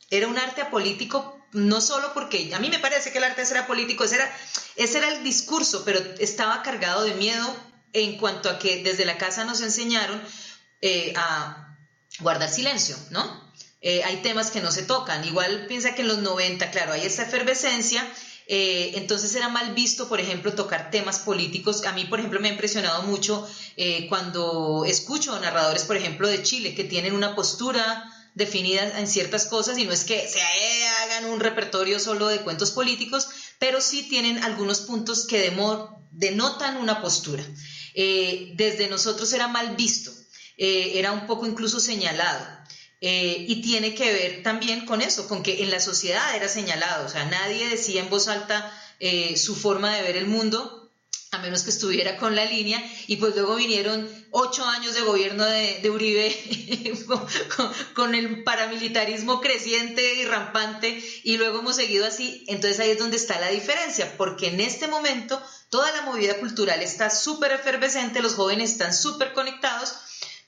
[0.10, 3.68] Era un arte apolítico, no solo porque a mí me parece que el arte era
[3.68, 4.38] político, ese era,
[4.76, 7.56] ese era el discurso, pero estaba cargado de miedo
[7.94, 10.22] en cuanto a que desde la casa nos enseñaron
[10.82, 11.78] eh, a
[12.20, 13.52] guardar silencio, ¿no?
[13.80, 15.24] Eh, hay temas que no se tocan.
[15.24, 18.06] Igual piensa que en los 90, claro, hay esa efervescencia
[18.54, 21.86] eh, entonces era mal visto, por ejemplo, tocar temas políticos.
[21.86, 26.44] A mí, por ejemplo, me ha impresionado mucho eh, cuando escucho narradores, por ejemplo, de
[26.44, 31.30] Chile, que tienen una postura definida en ciertas cosas y no es que se hagan
[31.30, 35.50] un repertorio solo de cuentos políticos, pero sí tienen algunos puntos que
[36.12, 37.46] denotan una postura.
[37.94, 40.12] Eh, desde nosotros era mal visto,
[40.58, 42.61] era un poco incluso señalado.
[43.04, 47.08] Eh, y tiene que ver también con eso, con que en la sociedad era señalado,
[47.08, 50.92] o sea, nadie decía en voz alta eh, su forma de ver el mundo,
[51.32, 55.44] a menos que estuviera con la línea, y pues luego vinieron ocho años de gobierno
[55.46, 56.94] de, Uribe
[57.96, 63.18] con, el paramilitarismo creciente y rampante, y luego hemos seguido así, entonces ahí es donde
[63.18, 68.36] está la diferencia, porque en este momento toda la movida cultural está súper efervescente, los
[68.36, 69.96] jóvenes están súper conectados,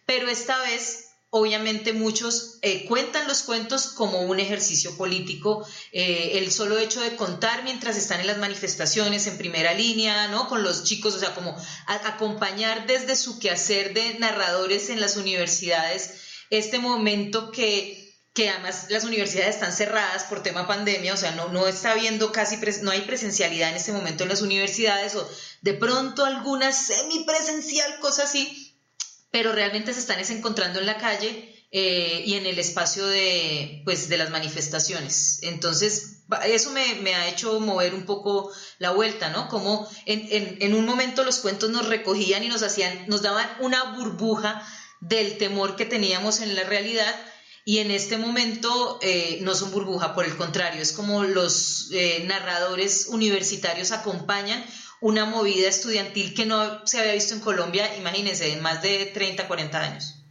[0.05, 1.02] pero esta vez
[1.35, 7.15] Obviamente muchos eh, cuentan los cuentos como un ejercicio político, eh, el solo hecho de
[7.15, 10.47] contar mientras están en las manifestaciones en primera línea, ¿no?
[10.47, 16.19] Con los chicos, o sea, como acompañar desde su quehacer de narradores en las universidades
[16.51, 21.47] este momento que, que además las universidades están cerradas por tema pandemia, o sea, no,
[21.49, 25.27] no está habiendo casi, no hay presencialidad en este momento en las universidades o
[25.61, 28.62] de pronto alguna semipresencial, cosa así,
[29.33, 34.07] pero realmente se están encontrando en la calle eh, y en el espacio de, pues,
[34.07, 35.39] de las manifestaciones.
[35.41, 39.49] Entonces, eso me, ha hecho mover un poco la vuelta, ¿no?
[39.49, 44.63] Como en, un momento los cuentos nos recogían y nos hacían, nos daban una burbuja
[45.01, 47.15] del temor que teníamos en la realidad.
[47.65, 52.23] Y en este momento eh, no son burbuja, por el contrario, es como los eh,
[52.27, 54.63] narradores universitarios acompañan
[55.03, 59.49] una movida estudiantil que no se había visto en Colombia, imagínense, en más de 30,
[59.49, 60.22] 40 años.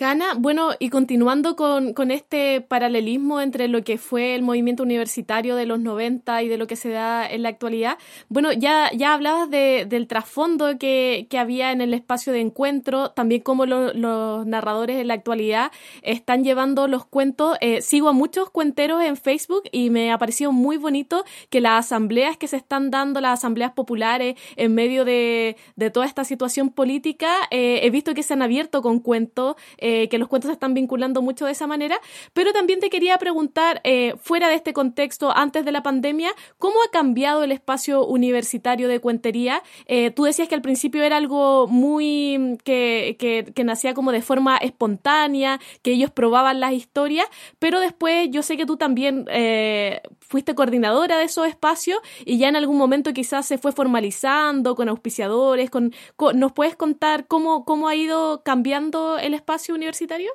[0.00, 5.66] Hanna, bueno, y continuando con, este paralelismo entre lo que fue el movimiento universitario de
[5.66, 9.50] los 90 y de lo que se da en la actualidad, bueno, ya, ya hablabas
[9.50, 15.14] del trasfondo que, había en el espacio de encuentro, también cómo los narradores en la
[15.14, 17.56] actualidad están llevando los cuentos.
[17.60, 21.86] Eh, sigo a muchos cuenteros en Facebook y me ha parecido muy bonito que las
[21.86, 25.56] asambleas que se están dando, las asambleas populares, en medio de,
[25.92, 30.16] toda esta situación política, eh, he visto que se han abierto con cuentos eh, que
[30.16, 32.00] los cuentos se están vinculando mucho de esa manera,
[32.32, 36.76] pero también te quería preguntar, eh, fuera de este contexto, antes de la pandemia, ¿cómo
[36.82, 39.62] ha cambiado el espacio universitario de cuentería?
[39.84, 44.22] Eh, tú decías que al principio era algo muy que, que, que nacía como de
[44.22, 47.26] forma espontánea, que ellos probaban las historias,
[47.58, 52.48] pero después yo sé que tú también eh, fuiste coordinadora de esos espacios y ya
[52.48, 55.92] en algún momento quizás se fue formalizando con auspiciadores, con,
[56.34, 60.32] ¿nos puedes contar cómo, cómo ha ido cambiando el espacio universitario?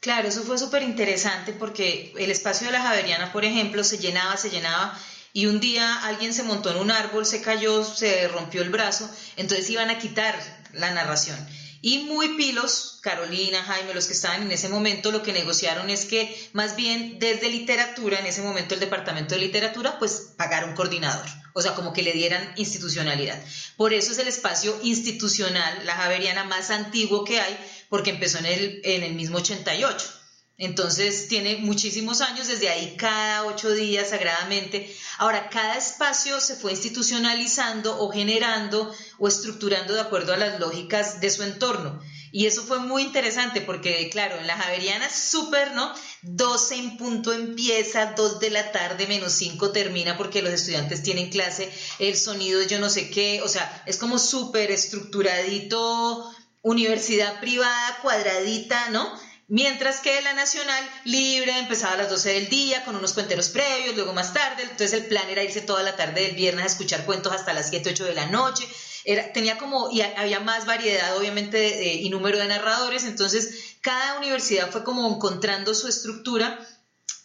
[0.00, 4.36] Claro, eso fue súper interesante porque el espacio de la Javeriana, por ejemplo, se llenaba,
[4.36, 4.96] se llenaba
[5.32, 9.10] y un día alguien se montó en un árbol, se cayó, se rompió el brazo,
[9.36, 10.38] entonces iban a quitar
[10.72, 11.36] la narración.
[11.80, 16.04] Y muy pilos, Carolina, Jaime, los que estaban en ese momento, lo que negociaron es
[16.04, 20.74] que más bien desde literatura, en ese momento el departamento de literatura, pues pagara un
[20.74, 23.42] coordinador, o sea, como que le dieran institucionalidad.
[23.76, 27.56] Por eso es el espacio institucional, la Javeriana más antiguo que hay,
[27.88, 30.15] porque empezó en el, en el mismo 88.
[30.58, 34.90] Entonces tiene muchísimos años, desde ahí cada ocho días sagradamente.
[35.18, 41.20] Ahora, cada espacio se fue institucionalizando o generando o estructurando de acuerdo a las lógicas
[41.20, 42.00] de su entorno.
[42.32, 45.92] Y eso fue muy interesante porque, claro, en la Javeriana súper, ¿no?
[46.22, 51.30] 12 en punto empieza, 2 de la tarde menos 5 termina porque los estudiantes tienen
[51.30, 56.30] clase, el sonido yo no sé qué, o sea, es como súper estructuradito,
[56.62, 59.08] universidad privada, cuadradita, ¿no?
[59.48, 63.94] Mientras que la nacional libre empezaba a las 12 del día con unos cuenteros previos,
[63.94, 67.04] luego más tarde, entonces el plan era irse toda la tarde del viernes a escuchar
[67.04, 68.66] cuentos hasta las 7, 8 de la noche.
[69.04, 74.72] Era, tenía como, y había más variedad obviamente y número de narradores, entonces cada universidad
[74.72, 76.66] fue como encontrando su estructura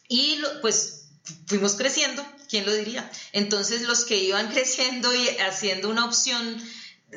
[0.07, 1.07] y pues
[1.47, 3.09] fuimos creciendo, ¿quién lo diría?
[3.31, 6.61] Entonces los que iban creciendo y haciendo una opción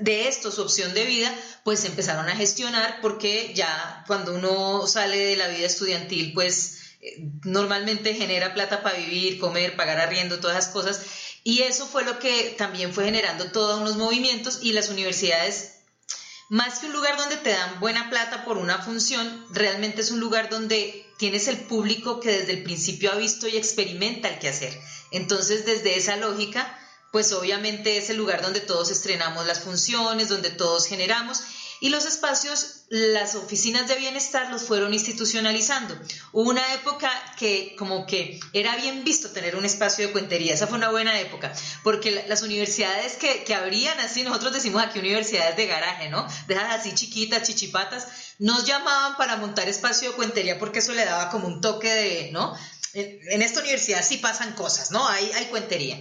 [0.01, 5.19] de esto, su opción de vida, pues empezaron a gestionar porque ya cuando uno sale
[5.19, 10.59] de la vida estudiantil, pues eh, normalmente genera plata para vivir, comer, pagar arriendo, todas
[10.59, 11.01] esas cosas.
[11.45, 15.75] Y eso fue lo que también fue generando todos unos movimientos y las universidades,
[16.49, 20.21] más que un lugar donde te dan buena plata por una función, realmente es un
[20.21, 24.79] lugar donde tienes el público que desde el principio ha visto y experimenta el hacer
[25.11, 26.79] Entonces, desde esa lógica,
[27.15, 31.43] pues obviamente es el lugar donde todos estrenamos las funciones, donde todos generamos
[31.81, 35.97] y los espacios, las oficinas de bienestar los fueron institucionalizando.
[36.33, 40.67] Hubo una época que como que era bien visto tener un espacio de cuentería, esa
[40.67, 41.53] fue una buena época,
[41.85, 46.27] porque las universidades que, que abrían así, nosotros decimos aquí universidades de garaje, ¿no?
[46.49, 48.09] Dejas así chiquitas, chichipatas,
[48.41, 52.33] nos llamaban para montar espacio de cuentería porque eso le daba como un toque de,
[52.33, 52.59] ¿no?
[52.93, 55.07] En, esta universidad sí pasan cosas, ¿no?
[55.07, 55.97] Hay, hay cuentería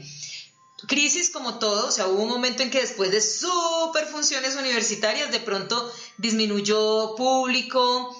[0.87, 5.31] crisis como todo, o sea, hubo un momento en que después de super funciones universitarias,
[5.31, 8.15] de pronto disminuyó público,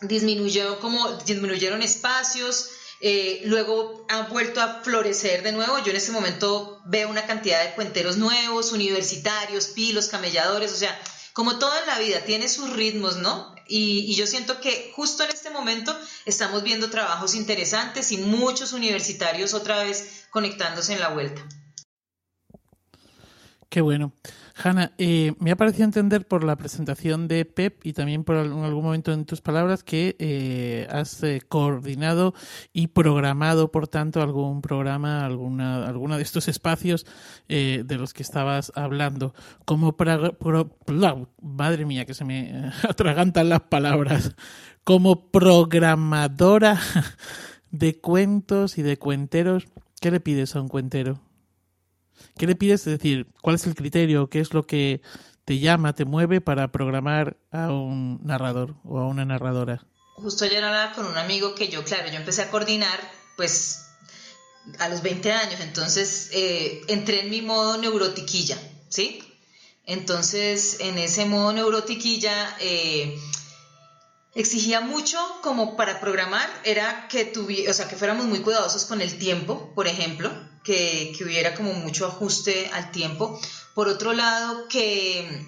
[0.00, 2.70] disminuyó como, disminuyeron espacios,
[3.02, 5.78] eh, luego han vuelto a florecer de nuevo.
[5.78, 11.00] Yo en este momento veo una cantidad de cuenteros nuevos, universitarios, pilos, camelladores, o sea,
[11.32, 13.54] como todo en la vida, tiene sus ritmos, ¿no?
[13.66, 15.96] Y, yo siento que justo en este momento
[16.26, 21.46] estamos viendo trabajos interesantes y muchos universitarios otra vez conectándose en la vuelta.
[23.70, 24.12] Qué bueno.
[24.56, 28.82] Hanna, eh, me ha parecido entender por la presentación de Pep y también por algún
[28.82, 32.34] momento en tus palabras que eh, has eh, coordinado
[32.72, 37.06] y programado, por tanto, algún programa, alguna, alguna de estos espacios
[37.46, 39.34] de los que estabas hablando.
[39.64, 39.94] Como
[41.40, 44.34] madre mía, que se me atragantan las palabras.
[44.82, 46.80] Como programadora
[47.70, 49.68] de cuentos y de cuenteros,
[50.00, 51.29] ¿qué le pides a un cuentero?
[52.36, 52.80] ¿Qué le pides?
[52.86, 54.28] Es decir, ¿cuál es el criterio?
[54.28, 55.00] ¿Qué es lo que
[55.44, 59.84] te llama, te mueve para programar a un narrador o a una narradora?
[60.16, 62.98] Justo ayer hablaba con un amigo que yo, claro, yo empecé a coordinar,
[63.36, 63.86] pues
[64.78, 68.58] a los 20 años, entonces eh, entré en mi modo neurotiquilla,
[68.88, 69.22] ¿sí?
[69.86, 73.18] Entonces, en ese modo neurotiquilla, eh,
[74.34, 79.00] exigía mucho como para programar, era que, tuviera, o sea, que fuéramos muy cuidadosos con
[79.00, 80.30] el tiempo, por ejemplo,
[80.62, 83.40] que, hubiera como mucho ajuste al tiempo.
[83.74, 85.46] Por otro lado, que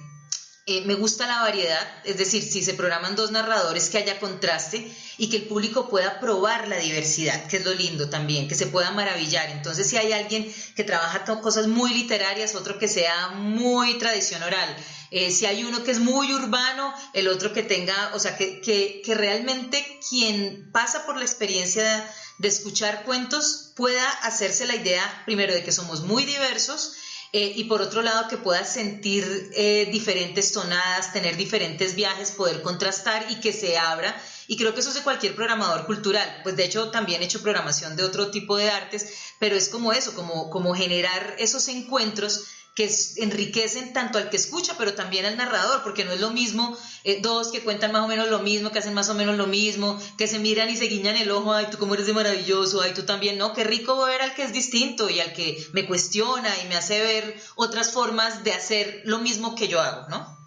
[0.67, 4.91] eh, me gusta la variedad, es decir, si se programan dos narradores, que haya contraste
[5.19, 8.67] y que el público pueda probar la diversidad, que es lo lindo también, que se
[8.67, 9.51] pueda maravillar.
[9.51, 14.43] Entonces, si hay alguien que trabaja con cosas muy literarias, otro que sea muy tradición
[14.43, 14.77] oral,
[15.13, 18.61] eh, si hay uno que es muy urbano, el otro que tenga, o sea, que,
[18.61, 25.23] que, que realmente quien pasa por la experiencia de escuchar cuentos pueda hacerse la idea,
[25.27, 26.95] primero, de que somos muy diversos
[27.35, 32.61] eh, y por otro lado que puedas sentir eh, diferentes tonadas, tener diferentes viajes, poder
[32.61, 34.15] contrastar y que se abra.
[34.49, 36.41] Y creo que eso es de cualquier programador cultural.
[36.43, 39.95] Pues de hecho también he hecho programación de otro tipo de artes, pero es como
[39.95, 42.45] eso, como, como generar esos encuentros
[42.75, 46.77] que enriquecen tanto al que escucha, pero también al narrador, porque no es lo mismo
[47.05, 49.47] eh, dos que cuentan más o menos lo mismo, que hacen más o menos lo
[49.47, 52.81] mismo, que se miran y se guiñan el ojo, ay, tú cómo eres de maravilloso,
[52.81, 55.87] ay, tú también, no, qué rico ver al que es distinto y al que me
[55.87, 60.41] cuestiona y me hace ver otras formas de hacer lo mismo que yo hago, ¿no?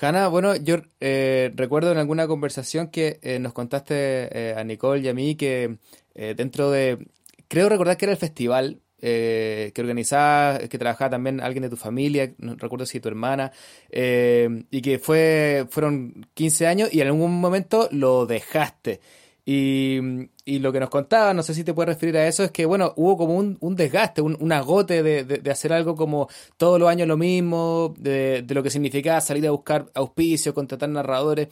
[0.00, 5.08] Hanna, bueno, yo eh, recuerdo en alguna conversación que eh, nos contaste a Nicole y
[5.08, 5.78] a mí que
[6.14, 7.06] dentro de,
[7.48, 11.76] creo recordar que era el festival eh, que organizaba, que trabajaba también alguien de tu
[11.76, 13.52] familia, no recuerdo si tu hermana,
[13.90, 19.00] eh, y que fue, fueron 15 años y en algún momento lo dejaste.
[19.52, 20.28] Y,
[20.58, 22.92] lo que nos contaba, no sé si te puedes referir a eso, es que, bueno,
[22.96, 27.08] hubo como un, un desgaste, un, agote de, de, hacer algo como todos los años
[27.08, 31.48] lo mismo, de, lo que significaba salir a buscar auspicio, contratar narradores.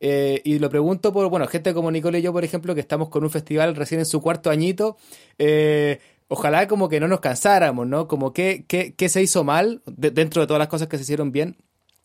[0.00, 3.08] Eh, y lo pregunto por, bueno, gente como Nicole y yo, por ejemplo, que estamos
[3.08, 4.96] con un festival recién en su cuarto añito.
[5.38, 8.08] Eh, ojalá como que no nos cansáramos, ¿no?
[8.08, 11.56] Como que, qué se hizo mal dentro de todas las cosas que se hicieron bien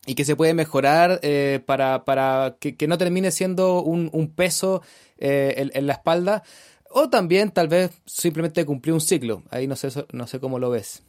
[0.05, 4.81] y que se puede mejorar eh, para, para que, no termine siendo un, un peso
[5.17, 6.43] eh, en, la espalda.
[6.89, 9.43] O también tal vez simplemente cumplir un ciclo.
[9.51, 11.03] Ahí no sé, no sé cómo lo ves.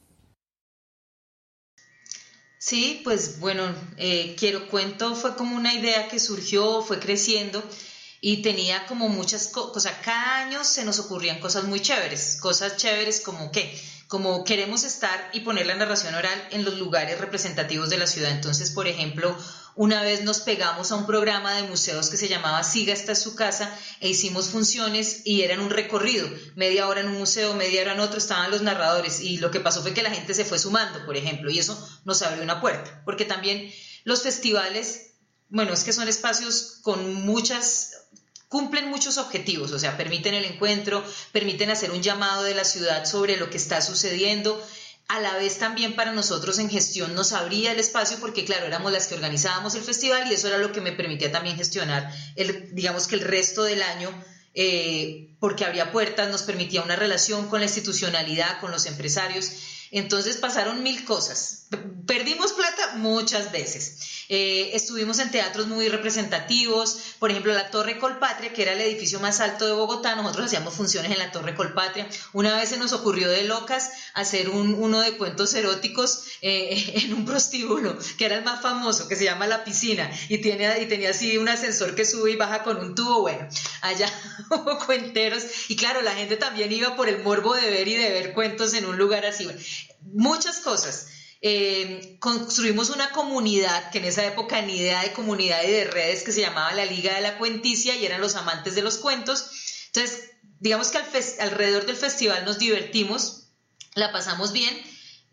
[2.58, 7.62] Sí, pues bueno, eh, Quiero Cuento fue como una idea que surgió, fue creciendo
[8.20, 13.20] y tenía como muchas cosas, cada año se nos ocurrían cosas muy chéveres, cosas chéveres
[13.20, 17.96] como que, como queremos estar y poner la narración oral en los lugares representativos de
[17.96, 18.30] la ciudad.
[18.32, 19.34] Entonces, por ejemplo,
[19.74, 23.34] una vez nos pegamos a un programa de museos que se llamaba Siga es su
[23.34, 27.94] casa e hicimos funciones y eran un recorrido, media hora en un museo, media hora
[27.94, 30.58] en otro, estaban los narradores y lo que pasó fue que la gente se fue
[30.58, 33.72] sumando, por ejemplo, y eso nos abrió una puerta, porque también
[34.04, 35.06] los festivales
[35.50, 37.99] bueno, es que son espacios con muchas
[38.50, 43.06] cumplen muchos objetivos, o sea, permiten el encuentro, permiten hacer un llamado de la ciudad
[43.06, 44.60] sobre lo que está sucediendo.
[45.06, 48.92] A la vez también para nosotros en gestión nos abría el espacio porque claro, éramos
[48.92, 52.74] las que organizábamos el festival y eso era lo que me permitía también gestionar el,
[52.74, 54.12] digamos que el resto del año
[54.54, 59.50] eh, porque abría puertas, nos permitía una relación con la institucionalidad, con los empresarios.
[59.92, 61.59] Entonces pasaron mil cosas.
[62.06, 64.24] Perdimos plata muchas veces.
[64.28, 69.20] Eh, estuvimos en teatros muy representativos, por ejemplo, la Torre Colpatria, que era el edificio
[69.20, 72.08] más alto de Bogotá, nosotros hacíamos funciones en la Torre Colpatria.
[72.32, 77.14] Una vez se nos ocurrió de locas hacer un, uno de cuentos eróticos eh, en
[77.14, 80.86] un prostíbulo, que era el más famoso, que se llama La Piscina, y, tiene, y
[80.86, 83.20] tenía así un ascensor que sube y baja con un tubo.
[83.20, 83.48] Bueno,
[83.82, 84.12] allá
[84.50, 88.10] hubo cuenteros, y claro, la gente también iba por el morbo de ver y de
[88.10, 89.48] ver cuentos en un lugar así.
[90.02, 91.06] muchas cosas.
[91.42, 96.22] Eh, construimos una comunidad que en esa época ni idea de comunidad y de redes
[96.22, 99.50] que se llamaba la Liga de la Cuenticia y eran los amantes de los cuentos.
[99.86, 100.98] Entonces, digamos que
[101.40, 103.48] alrededor del festival nos divertimos,
[103.94, 104.76] la pasamos bien,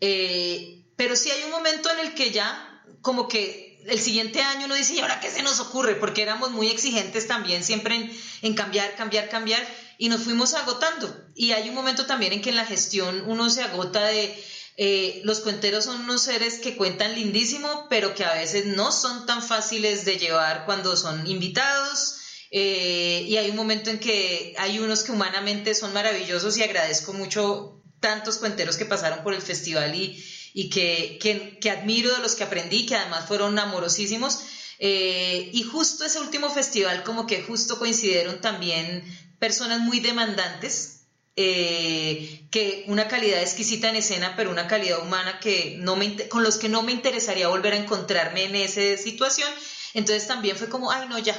[0.00, 4.64] eh, pero sí hay un momento en el que ya como que el siguiente año
[4.64, 5.94] uno dice, ¿y ahora qué se nos ocurre?
[5.94, 9.62] Porque éramos muy exigentes también siempre en, en cambiar, cambiar, cambiar
[9.98, 11.14] y nos fuimos agotando.
[11.34, 14.42] Y hay un momento también en que en la gestión uno se agota de
[14.80, 19.26] eh, los cuenteros son unos seres que cuentan lindísimo, pero que a veces no son
[19.26, 22.20] tan fáciles de llevar cuando son invitados.
[22.52, 27.12] Eh, y hay un momento en que hay unos que humanamente son maravillosos y agradezco
[27.12, 30.24] mucho tantos cuenteros que pasaron por el festival y,
[30.54, 34.42] y que, admiro de los que aprendí, que además fueron amorosísimos.
[34.78, 39.02] Eh, y justo ese último festival como que justo coincidieron también
[39.40, 40.97] personas muy demandantes
[41.40, 46.42] eh, que una calidad exquisita en escena, pero una calidad humana que no me, con
[46.42, 49.48] los que no me interesaría volver a encontrarme en esa situación.
[49.94, 51.38] Entonces también fue como, ay, no, ya,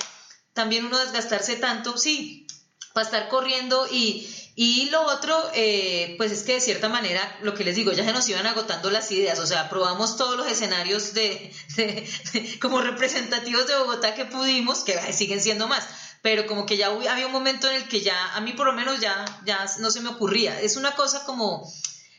[0.54, 2.48] también uno desgastarse tanto, sí,
[2.94, 4.26] para estar corriendo y,
[4.56, 8.06] y lo otro, eh, pues es que de cierta manera, lo que les digo, ya
[8.06, 11.54] se nos iban agotando las ideas, o sea, probamos todos los escenarios de,
[12.62, 15.86] como representativos de Bogotá que pudimos, que siguen siendo más,
[16.22, 18.74] pero como que ya había un momento en el que ya, a mí por lo
[18.74, 20.60] menos ya, ya no se me ocurría.
[20.60, 21.72] Es una cosa como,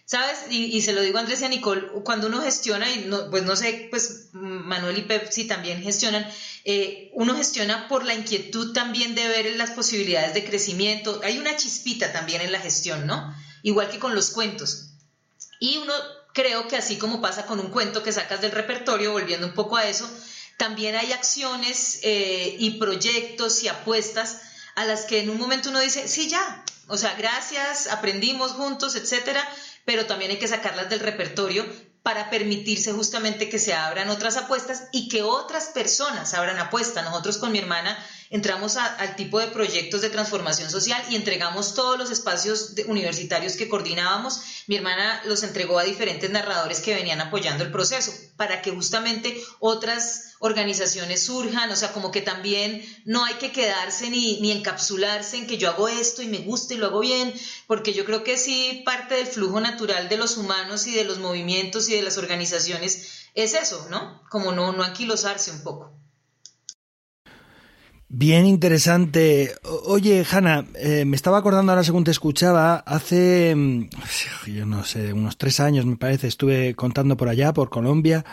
[0.06, 0.38] ¿sabes?
[0.50, 3.44] Y, se lo digo a Andrés y a Nicole, cuando uno gestiona, y no, pues
[3.44, 6.26] no sé, pues Manuel y Pep si también gestionan,
[6.64, 11.20] eh, uno gestiona por la inquietud también de ver las posibilidades de crecimiento.
[11.22, 13.34] Hay una chispita también en la gestión, ¿no?
[13.62, 14.94] Igual que con los cuentos.
[15.58, 15.92] Y uno
[16.32, 19.76] creo que así como pasa con un cuento que sacas del repertorio, volviendo un poco
[19.76, 20.08] a eso,
[20.60, 24.42] también hay acciones eh, y proyectos y apuestas
[24.74, 28.94] a las que en un momento uno dice, sí, ya, o sea, gracias, aprendimos juntos,
[28.94, 29.42] etcétera,
[29.86, 31.64] pero también hay que sacarlas del repertorio
[32.02, 37.04] para permitirse justamente que se abran otras apuestas y que otras personas abran apuestas.
[37.04, 37.96] Nosotros con mi hermana
[38.28, 43.68] entramos al tipo de proyectos de transformación social y entregamos todos los espacios universitarios que
[43.68, 44.42] coordinábamos.
[44.66, 49.42] Mi hermana los entregó a diferentes narradores que venían apoyando el proceso para que justamente
[49.58, 55.46] otras organizaciones surjan, o sea, como que también no hay que quedarse ni, encapsularse en
[55.46, 57.32] que yo hago esto y me gusta y lo hago bien,
[57.66, 61.18] porque yo creo que sí parte del flujo natural de los humanos y de los
[61.18, 64.22] movimientos y de las organizaciones es eso, ¿no?
[64.30, 65.99] Como no, no anquilosarse un poco.
[68.12, 69.54] Bien interesante.
[69.84, 73.88] Oye, Hanna, eh, me estaba acordando ahora según te escuchaba, hace, mm,
[74.52, 78.24] yo no sé, unos tres años me parece, estuve contando por allá, por Colombia,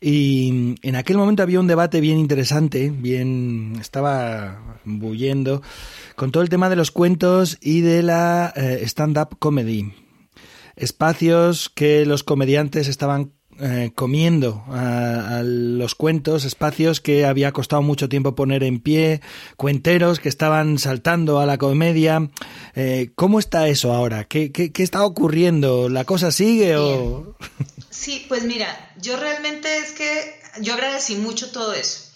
[0.00, 5.60] y en aquel momento había un debate bien interesante, bien estaba bullendo,
[6.16, 9.92] con todo el tema de los cuentos y de la eh, stand-up comedy.
[10.74, 18.08] Espacios que los comediantes estaban eh, comiendo a, los cuentos, espacios que había costado mucho
[18.08, 19.20] tiempo poner en pie,
[19.56, 22.28] cuenteros que estaban saltando a la comedia.
[22.74, 24.24] Eh, ¿Cómo está eso ahora?
[24.24, 25.88] ¿Qué, qué, qué está ocurriendo?
[25.88, 27.36] ¿La cosa sigue o...?
[27.90, 32.12] Sí, pues mira, yo realmente es que yo agradecí mucho todo eso,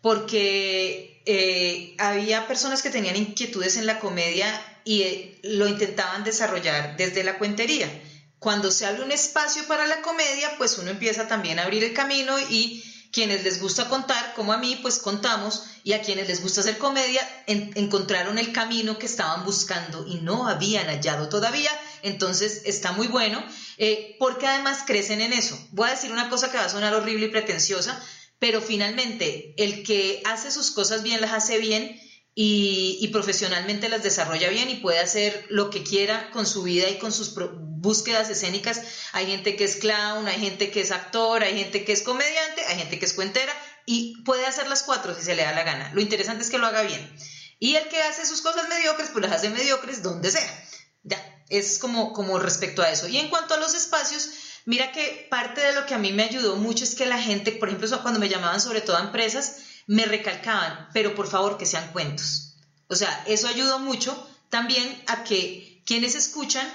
[0.00, 4.46] porque eh, había personas que tenían inquietudes en la comedia
[4.84, 7.90] y eh, lo intentaban desarrollar desde la cuentería.
[8.38, 11.94] Cuando se abre un espacio para la comedia, pues uno empieza también a abrir el
[11.94, 12.82] camino y
[13.12, 16.76] quienes les gusta contar, como a mí, pues contamos, y a quienes les gusta hacer
[16.76, 21.70] comedia, encontraron el camino que estaban buscando y no habían hallado todavía,
[22.02, 23.42] entonces está muy bueno,
[23.78, 25.58] eh, porque además crecen en eso.
[25.70, 27.98] Voy a decir una cosa que va a sonar horrible y pretenciosa,
[28.38, 31.98] pero finalmente el que hace sus cosas bien las hace bien
[32.38, 36.98] y, profesionalmente las desarrolla bien y puede hacer lo que quiera con su vida y
[36.98, 38.82] con sus búsquedas escénicas.
[39.12, 42.62] Hay gente que es clown, hay gente que es actor, hay gente que es comediante,
[42.66, 43.54] hay gente que es cuentera
[43.86, 45.90] y puede hacer las cuatro si se le da la gana.
[45.94, 47.10] Lo interesante es que lo haga bien.
[47.58, 50.64] Y el que hace sus cosas mediocres, pues las hace mediocres donde sea.
[51.04, 51.18] Ya,
[51.48, 53.08] es como, como respecto a eso.
[53.08, 54.28] Y en cuanto a los espacios,
[54.66, 57.52] mira que parte de lo que a mí me ayudó mucho es que la gente,
[57.52, 59.56] por ejemplo, cuando me llamaban sobre todo a empresas,
[59.86, 62.54] me recalcaban, pero por favor que sean cuentos.
[62.88, 66.66] O sea, eso ayudó mucho también a que quienes escuchan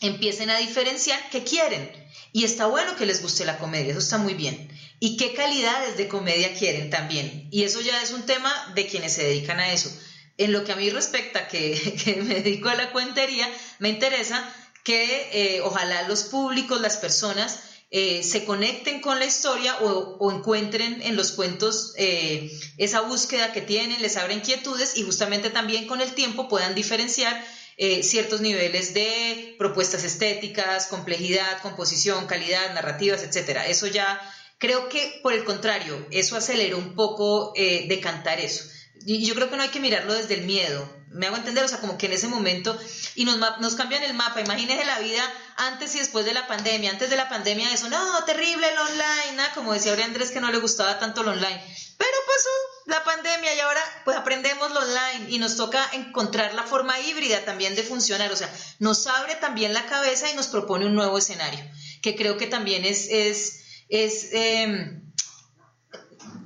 [0.00, 1.90] empiecen a diferenciar qué quieren.
[2.32, 4.70] Y está bueno que les guste la comedia, eso está muy bien.
[5.00, 7.48] Y qué calidades de comedia quieren también.
[7.50, 9.90] Y eso ya es un tema de quienes se dedican a eso.
[10.38, 14.52] En lo que a mí respecta, que, me dedico a la cuentería, me interesa
[14.84, 21.00] que eh, ojalá los públicos, las personas, eh, se conecten con la historia o, encuentren
[21.02, 26.00] en los cuentos eh, esa búsqueda que tienen, les abra inquietudes y justamente también con
[26.00, 27.44] el tiempo puedan diferenciar
[27.76, 33.66] eh, ciertos niveles de propuestas estéticas, complejidad, composición, calidad, narrativas, etcétera.
[33.66, 34.20] Eso ya
[34.58, 38.64] creo que por el contrario, eso aceleró un poco de cantar eso.
[39.06, 41.68] Y yo creo que no hay que mirarlo desde el miedo, me hago entender, o
[41.68, 42.76] sea, como que en ese momento,
[43.14, 45.22] y nos, nos cambian el mapa, imagínese la vida
[45.56, 49.42] antes y después de la pandemia, antes de la pandemia eso, no, terrible el online,
[49.54, 51.62] como decía Andrés que no le gustaba tanto el online,
[51.96, 52.48] pero pasó
[52.86, 57.44] la pandemia y ahora pues aprendemos lo online y nos toca encontrar la forma híbrida
[57.44, 61.16] también de funcionar, o sea, nos abre también la cabeza y nos propone un nuevo
[61.16, 61.64] escenario,
[62.02, 65.06] que creo que también es, es, es em,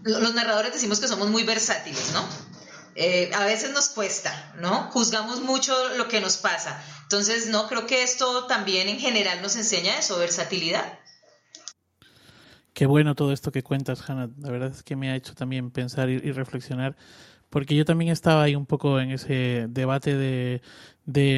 [0.02, 2.49] los narradores decimos que somos muy versátiles, ¿no?
[2.94, 4.90] Eh, a veces nos cuesta, ¿no?
[4.90, 6.82] Juzgamos mucho lo que nos pasa.
[7.02, 10.98] Entonces, no, creo que esto también en general nos enseña eso, versatilidad.
[12.74, 14.30] Qué bueno todo esto que cuentas, Hannah.
[14.38, 16.96] La verdad es que me ha hecho también pensar y, reflexionar,
[17.50, 20.62] porque yo también estaba ahí un poco en ese debate de,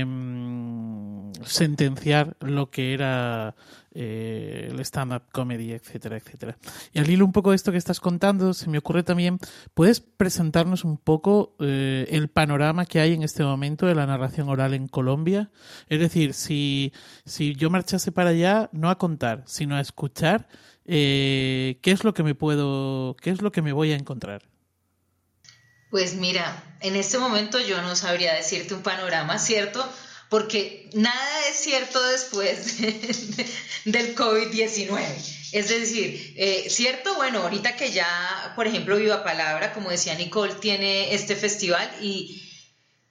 [0.05, 3.55] mm, sentenciar lo que era
[3.95, 6.57] eh, el stand-up comedy, etcétera, etcétera.
[6.93, 9.39] Y al hilo un poco de esto que estás contando, se me ocurre también,
[9.75, 14.49] ¿puedes presentarnos un poco eh, el panorama que hay en este momento de la narración
[14.49, 15.51] oral en Colombia?
[15.89, 16.93] Es decir, si,
[17.25, 20.49] si yo marchase para allá, no a contar, sino a escuchar,
[20.85, 24.52] eh, ¿qué es lo que me puedo, qué es lo que me voy a encontrar?
[25.93, 29.89] Pues mira, en este momento yo no sabría decirte un panorama, ¿cierto?
[30.33, 32.79] porque nada es cierto después
[33.85, 34.99] del COVID-19.
[35.53, 40.55] Es decir, eh, cierto, bueno, ahorita que ya, por ejemplo, Viva Palabra, como decía Nicole,
[40.55, 42.43] tiene este festival y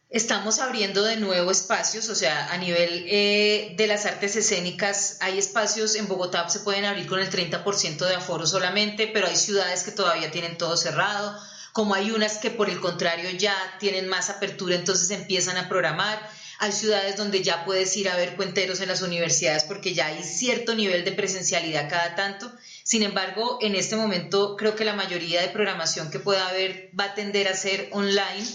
[0.09, 5.37] estamos abriendo de nuevo espacios, o sea, a nivel eh, de las artes escénicas hay
[5.37, 9.83] espacios en Bogotá, se pueden abrir con el 30% de aforo solamente, pero hay ciudades
[9.83, 11.39] que todavía tienen todo cerrado,
[11.73, 16.19] como hay unas que por el contrario ya tienen más apertura, entonces empiezan a programar
[16.61, 20.21] hay ciudades donde ya puedes ir a ver cuenteros en las universidades porque ya hay
[20.21, 22.51] cierto nivel de presencialidad cada tanto.
[22.83, 27.05] Sin embargo, en este momento creo que la mayoría de programación que pueda haber va
[27.05, 28.45] a tender a ser online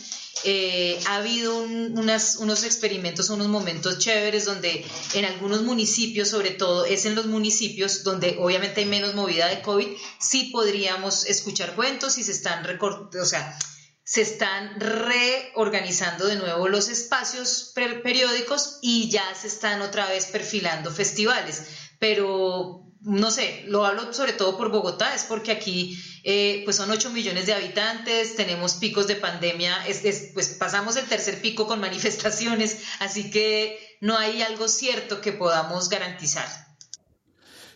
[0.45, 7.07] eh, ha habido unos experimentos, unos momentos chéveres donde en algunos municipios, sobre todo es
[7.07, 9.89] en los municipios donde obviamente hay menos movida de COVID,
[10.21, 13.59] sí podríamos escuchar cuentos y se están, o sea,
[14.05, 20.93] se están reorganizando de nuevo los espacios periódicos y ya se están otra vez perfilando
[20.93, 21.63] festivales.
[21.99, 26.91] Pero no sé, lo hablo sobre todo por Bogotá, es porque aquí eh, pues son
[26.91, 31.81] 8 millones de habitantes, tenemos picos de pandemia, es, pues pasamos el tercer pico con
[31.87, 36.66] manifestaciones, así que no hay algo cierto que podamos garantizar.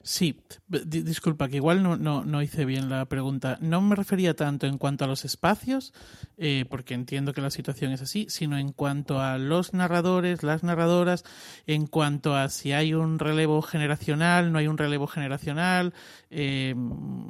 [0.03, 3.59] Sí, disculpa, que igual no, no, hice bien la pregunta.
[3.61, 5.92] No me refería tanto en cuanto a los espacios,
[6.38, 10.62] eh, porque entiendo que la situación es así, sino en cuanto a los narradores, las
[10.62, 11.24] narradoras,
[11.66, 15.92] en cuanto a si hay un relevo generacional, no hay un relevo generacional.
[16.30, 16.74] Eh,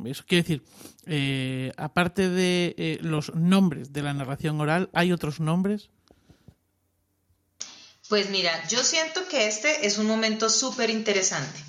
[0.04, 0.62] eso quiere decir,
[1.06, 5.90] eh, aparte de los nombres de la narración oral, ¿hay otros nombres?
[8.08, 11.60] Pues mira, yo siento que este es un momento súper interesante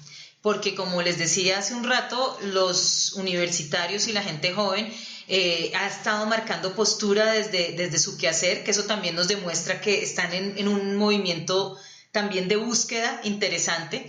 [0.42, 4.92] porque como les decía hace un rato, los universitarios y la gente joven
[5.28, 10.04] eh, ha estado marcando postura desde, desde su quehacer, que eso también nos demuestra que
[10.04, 11.78] están en, en un movimiento
[12.12, 14.08] también de búsqueda interesante.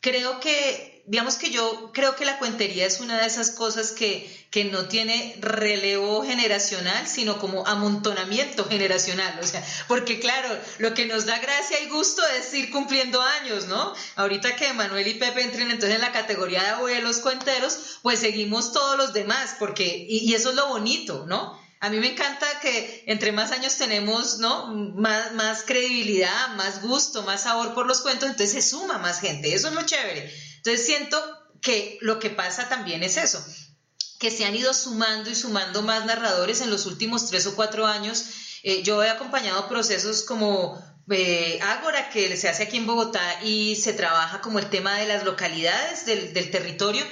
[0.00, 4.46] Creo que digamos que yo creo que la cuentería es una de esas cosas que,
[4.50, 9.38] que, no tiene relevo generacional, sino como amontonamiento generacional.
[9.42, 10.48] O sea, porque claro,
[10.78, 13.92] lo que nos da gracia y gusto es ir cumpliendo años, ¿no?
[14.16, 18.72] Ahorita que Manuel y Pepe entren entonces en la categoría de abuelos cuenteros, pues seguimos
[18.72, 21.62] todos los demás, porque, y, eso es lo bonito, ¿no?
[21.80, 24.68] A mí me encanta que entre más años tenemos, ¿no?
[24.68, 29.54] Más, más credibilidad, más gusto, más sabor por los cuentos, entonces se suma más gente.
[29.54, 30.32] Eso es lo chévere.
[30.64, 31.22] Entonces siento
[31.60, 33.44] que lo que pasa también es eso,
[34.18, 37.86] que se han ido sumando y sumando más narradores en los últimos tres o cuatro
[37.86, 38.24] años.
[38.62, 43.76] Eh, yo he acompañado procesos como eh, Ágora, que se hace aquí en Bogotá y
[43.76, 47.04] se trabaja como el tema de las localidades del, territorio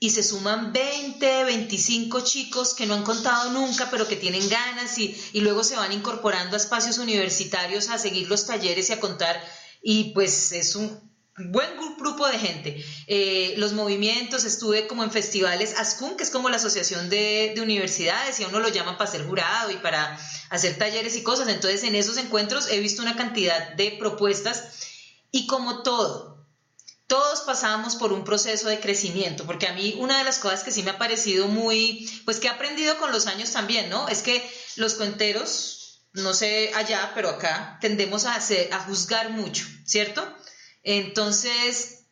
[0.00, 4.96] y se suman 20, 25 chicos que no han contado nunca, pero que tienen ganas
[4.96, 9.00] y, y luego se van incorporando a espacios universitarios a seguir los talleres y a
[9.00, 9.38] contar.
[9.82, 12.84] Y pues es un, buen grupo de gente.
[13.06, 18.38] Eh, los movimientos, estuve como en festivales ASCUN, que es como la asociación de, universidades,
[18.38, 20.18] y a uno lo llaman para ser jurado y para
[20.50, 21.48] hacer talleres y cosas.
[21.48, 24.64] Entonces, en esos encuentros he visto una cantidad de propuestas
[25.30, 26.46] y como todo,
[27.06, 30.70] todos pasamos por un proceso de crecimiento, porque a mí una de las cosas que
[30.70, 34.08] sí me ha parecido muy, pues que he aprendido con los años también, ¿no?
[34.08, 38.40] Es que los cuenteros, no sé allá, pero acá tendemos a,
[38.86, 40.26] juzgar mucho, ¿cierto?
[40.84, 42.04] Entonces,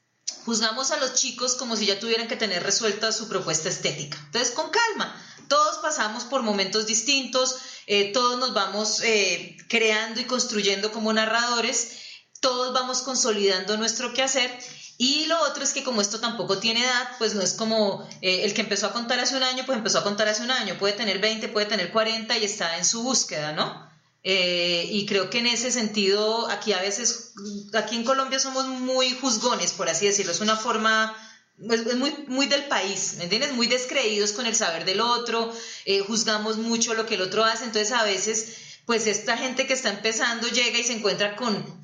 [0.44, 4.18] juzgamos a los chicos como si ya tuvieran que tener resuelta su propuesta estética.
[4.26, 5.14] Entonces, con calma,
[5.48, 7.56] todos pasamos por momentos distintos,
[7.86, 11.98] eh, todos nos vamos eh, creando y construyendo como narradores,
[12.40, 14.50] todos vamos consolidando nuestro quehacer.
[14.96, 18.44] Y lo otro es que como esto tampoco tiene edad, pues no es como eh,
[18.44, 20.78] el que empezó a contar hace un año, pues empezó a contar hace un año,
[20.78, 23.91] puede tener 20, puede tener 40 y está en su búsqueda, ¿no?
[24.24, 27.32] Eh, y creo que en ese sentido, aquí a veces,
[27.74, 31.16] aquí en Colombia somos muy juzgones, por así decirlo, es una forma,
[31.58, 33.52] es, muy, muy del país, ¿me entiendes?
[33.52, 35.52] Muy descreídos con el saber del otro,
[35.86, 38.56] eh, juzgamos mucho lo que el otro hace, entonces a veces,
[38.86, 41.82] pues esta gente que está empezando llega y se encuentra con,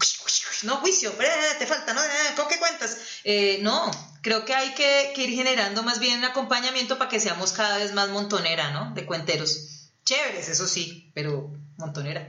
[0.63, 1.13] no, juicio,
[1.59, 2.01] te falta, ¿no?
[2.37, 2.99] ¿Con qué cuentas?
[3.25, 3.91] Eh, no,
[4.23, 7.79] creo que hay que, que ir generando más bien un acompañamiento para que seamos cada
[7.79, 8.95] vez más montonera, ¿no?
[8.95, 9.91] De cuenteros.
[10.05, 12.29] Chéveres, eso sí, pero montonera.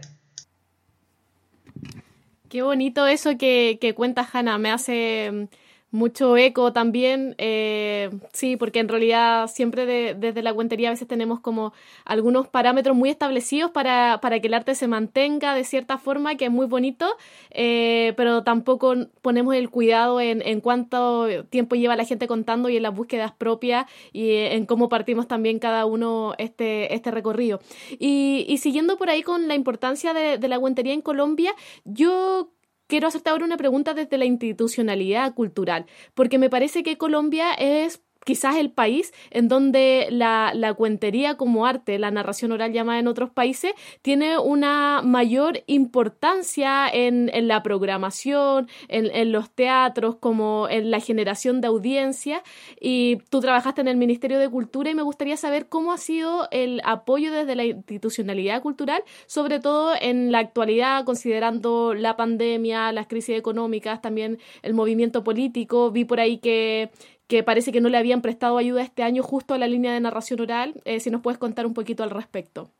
[2.47, 4.57] Qué bonito eso que, que cuenta Hanna.
[4.57, 5.49] Me hace
[5.91, 11.39] mucho eco también, eh, sí, porque en realidad siempre desde la cuentería a veces tenemos
[11.39, 11.73] como
[12.05, 16.45] algunos parámetros muy establecidos para, para que el arte se mantenga de cierta forma, que
[16.45, 17.07] es muy bonito,
[17.49, 22.77] eh, pero tampoco ponemos el cuidado en, en, cuánto tiempo lleva la gente contando y
[22.77, 27.61] en las búsquedas propias y en cómo partimos también cada uno este, este recorrido.
[27.97, 32.51] Y, y siguiendo por ahí con la importancia de, de la cuentería en Colombia, yo
[32.89, 35.85] Quiero hacerte ahora una pregunta desde la institucionalidad cultural,
[36.15, 41.99] porque me parece que Colombia es quizás el país en donde la, cuentería como arte,
[41.99, 49.31] la narración oral llamada en otros países, tiene una mayor importancia en, la programación, en,
[49.31, 52.43] los teatros, como en la generación de audiencia.
[52.79, 56.47] Y tú trabajaste en el Ministerio de Cultura y me gustaría saber cómo ha sido
[56.51, 63.07] el apoyo desde la institucionalidad cultural, sobre todo en la actualidad, considerando la pandemia, las
[63.07, 65.91] crisis económicas, también el movimiento político.
[65.91, 66.91] Vi por ahí que
[67.29, 69.99] que parece que no le habían prestado ayuda este año justo a la línea de
[69.99, 70.81] narración oral.
[70.83, 72.71] Eh, si nos puedes contar un poquito al respecto.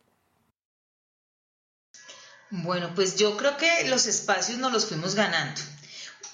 [2.50, 5.62] Bueno, pues yo creo que los espacios nos los fuimos ganando.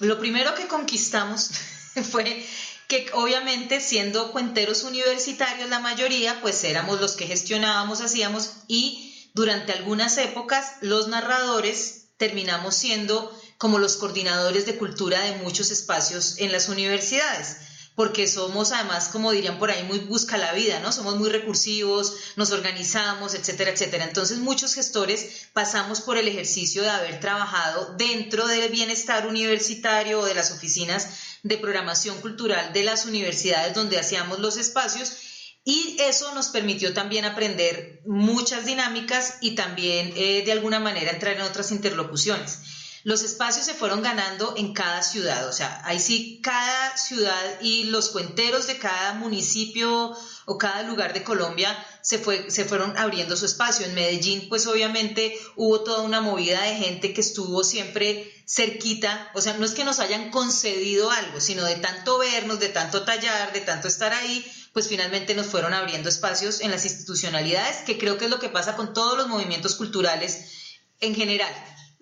[0.00, 1.50] Lo primero que conquistamos
[2.10, 2.42] fue
[2.88, 9.72] que obviamente siendo cuenteros universitarios la mayoría, pues éramos los que gestionábamos, hacíamos y durante
[9.72, 16.50] algunas épocas los narradores terminamos siendo como los coordinadores de cultura de muchos espacios en
[16.50, 17.58] las universidades
[17.96, 20.92] porque somos además, como dirían por ahí, muy busca la vida, ¿no?
[20.92, 24.04] Somos muy recursivos, nos organizamos, etcétera, etcétera.
[24.04, 30.26] Entonces muchos gestores pasamos por el ejercicio de haber trabajado dentro del bienestar universitario o
[30.26, 31.08] de las oficinas
[31.42, 35.16] de programación cultural de las universidades donde hacíamos los espacios
[35.64, 41.34] y eso nos permitió también aprender muchas dinámicas y también eh, de alguna manera entrar
[41.34, 42.58] en otras interlocuciones
[43.06, 47.84] los espacios se fueron ganando en cada ciudad, o sea, ahí sí cada ciudad y
[47.84, 50.12] los cuenteros de cada municipio
[50.44, 53.86] o cada lugar de Colombia se, fue, se fueron abriendo su espacio.
[53.86, 59.40] En Medellín, pues obviamente hubo toda una movida de gente que estuvo siempre cerquita, o
[59.40, 63.52] sea, no es que nos hayan concedido algo, sino de tanto vernos, de tanto tallar,
[63.52, 68.18] de tanto estar ahí, pues finalmente nos fueron abriendo espacios en las institucionalidades, que creo
[68.18, 71.54] que es lo que pasa con todos los movimientos culturales en general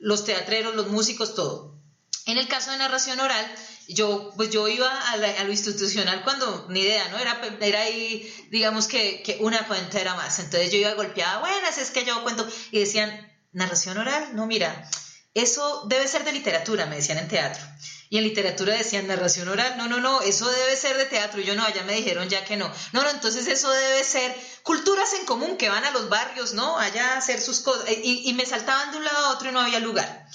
[0.04, 1.80] los teatreros, los músicos, todo.
[2.26, 3.44] En el caso de narración oral,
[3.88, 7.18] yo, pues yo iba a, lo institucional cuando, ni idea, ¿no?
[7.18, 10.38] Era, era ahí, digamos que, que una cuentera más.
[10.38, 13.10] Entonces yo iba golpeada, buenas, es que yo cuento, y decían,
[13.52, 14.88] narración oral, no, mira,
[15.32, 17.64] eso debe ser de literatura, me decían en teatro.
[18.10, 21.40] Y en literatura decían narración oral, no, no, no, eso debe ser de teatro.
[21.40, 22.70] Y yo no, allá me dijeron ya que no.
[22.92, 26.78] No, no, entonces eso debe ser culturas en común que van a los barrios, ¿no?
[26.78, 27.88] Allá a hacer sus cosas.
[27.90, 30.26] Y, y me saltaban de un lado a otro y no había lugar.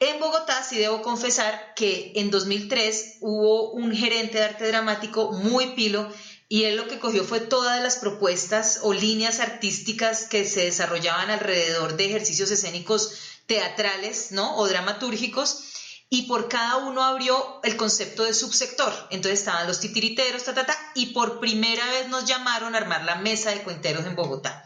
[0.00, 5.74] En Bogotá sí debo confesar que en 2003 hubo un gerente de arte dramático muy
[5.74, 6.08] pilo
[6.48, 11.30] y él lo que cogió fue todas las propuestas o líneas artísticas que se desarrollaban
[11.30, 13.12] alrededor de ejercicios escénicos
[13.46, 14.56] teatrales, ¿no?
[14.56, 15.64] O dramatúrgicos
[16.10, 18.92] y por cada uno abrió el concepto de subsector.
[19.10, 23.04] Entonces estaban los titiriteros, ta, ta, ta, y por primera vez nos llamaron a armar
[23.04, 24.64] la mesa de cuenteros en Bogotá.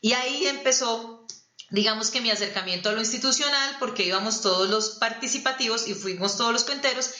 [0.00, 1.26] Y ahí empezó,
[1.70, 6.52] digamos que mi acercamiento a lo institucional, porque íbamos todos los participativos y fuimos todos
[6.52, 7.10] los cuenteros,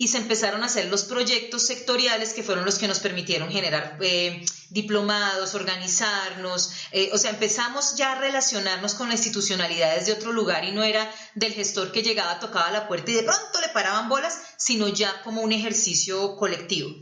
[0.00, 3.98] y se empezaron a hacer los proyectos sectoriales que fueron los que nos permitieron generar
[4.00, 10.32] eh, diplomados, organizarnos, eh, o sea, empezamos ya a relacionarnos con las institucionalidades de otro
[10.32, 13.70] lugar y no era del gestor que llegaba, tocaba la puerta y de pronto le
[13.70, 16.94] paraban bolas, sino ya como un ejercicio colectivo.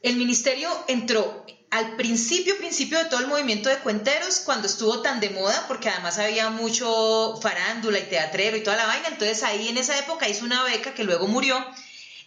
[0.00, 5.20] El ministerio entró al principio, principio de todo el movimiento de cuenteros, cuando estuvo tan
[5.20, 9.68] de moda, porque además había mucho farándula y teatrero y toda la vaina, entonces ahí
[9.68, 11.56] en esa época hizo una beca que luego murió,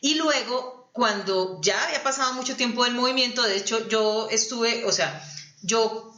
[0.02, 4.92] y luego cuando ya había pasado mucho tiempo del movimiento, de hecho yo estuve, o
[4.92, 5.24] sea,
[5.62, 6.14] yo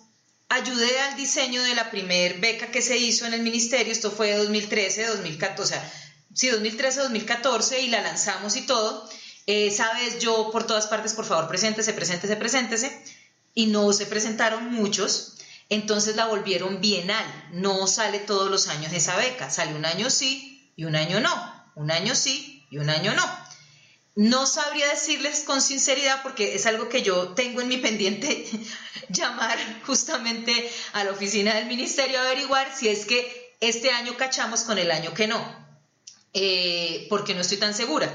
[0.50, 4.36] ayudé al diseño de la primer beca que se hizo en el ministerio, esto fue
[4.36, 5.94] 2013, 2014, o sea,
[6.34, 9.10] sí, 2013, 2014, y la lanzamos y todo,
[9.48, 13.04] esa vez yo por todas partes, por favor, preséntese, preséntese, preséntese,
[13.54, 15.38] y no se presentaron muchos,
[15.70, 20.72] entonces la volvieron bienal, no sale todos los años esa beca, sale un año sí
[20.76, 23.52] y un año no, un año sí y un año no.
[24.16, 28.46] No sabría decirles con sinceridad porque es algo que yo tengo en mi pendiente
[29.10, 34.64] llamar justamente a la oficina del ministerio a averiguar si es que este año cachamos
[34.64, 35.42] con el año que no,
[36.34, 38.14] eh, porque no estoy tan segura.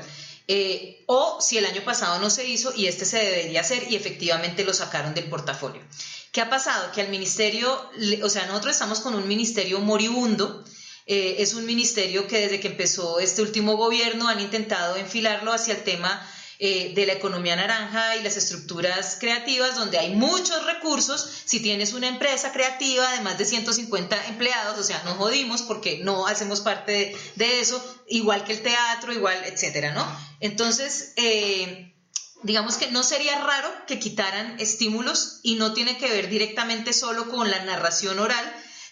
[0.48, 3.96] Eh, o si el año pasado no se hizo y este se debería hacer y
[3.96, 5.82] efectivamente lo sacaron del portafolio.
[6.30, 6.92] ¿Qué ha pasado?
[6.92, 7.90] Que al ministerio,
[8.22, 10.64] o sea, nosotros estamos con un ministerio moribundo,
[11.06, 15.74] eh, es un ministerio que desde que empezó este último gobierno han intentado enfilarlo hacia
[15.74, 16.24] el tema
[16.58, 21.28] eh, de la economía naranja y las estructuras creativas, donde hay muchos recursos.
[21.44, 25.98] Si tienes una empresa creativa de más de 150 empleados, o sea, nos jodimos porque
[25.98, 30.06] no hacemos parte de, eso, igual que el teatro, igual, etcétera, ¿no?
[30.40, 31.94] Entonces, eh,
[32.42, 37.28] digamos que no sería raro que quitaran estímulos y no tiene que ver directamente solo
[37.28, 38.44] con la narración oral,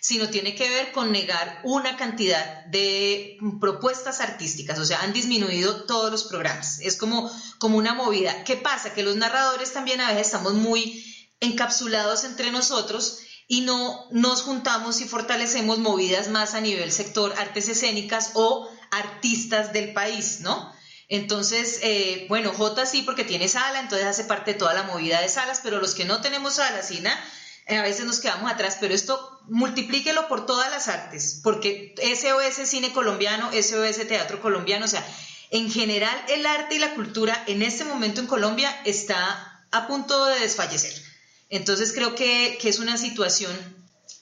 [0.05, 5.87] sino tiene que ver con negar una cantidad de propuestas artísticas, o sea, han disminuido
[5.87, 6.79] todos los programas.
[6.81, 8.45] Es como, como una movida.
[8.45, 8.93] ¿Qué pasa?
[8.93, 11.03] Que los narradores también a veces estamos muy
[11.41, 17.71] encapsulados entre nosotros y no nos juntamos y fortalecemos movidas más a nivel sector artes
[17.71, 20.71] escénicas o artistas del país, ¿no?
[21.09, 25.23] Entonces, eh, bueno, J sí porque tiene sala, entonces hace parte de toda la movida
[25.23, 27.19] de salas, pero los que no tenemos sala, Sina,
[27.67, 32.93] a veces nos quedamos atrás, pero esto multiplíquelo por todas las artes, porque SOS Cine
[32.93, 35.07] Colombiano, SOS Teatro Colombiano, o sea,
[35.51, 40.27] en general el arte y la cultura en este momento en Colombia está a punto
[40.27, 40.93] de desfallecer.
[41.51, 43.55] Entonces creo que, es una situación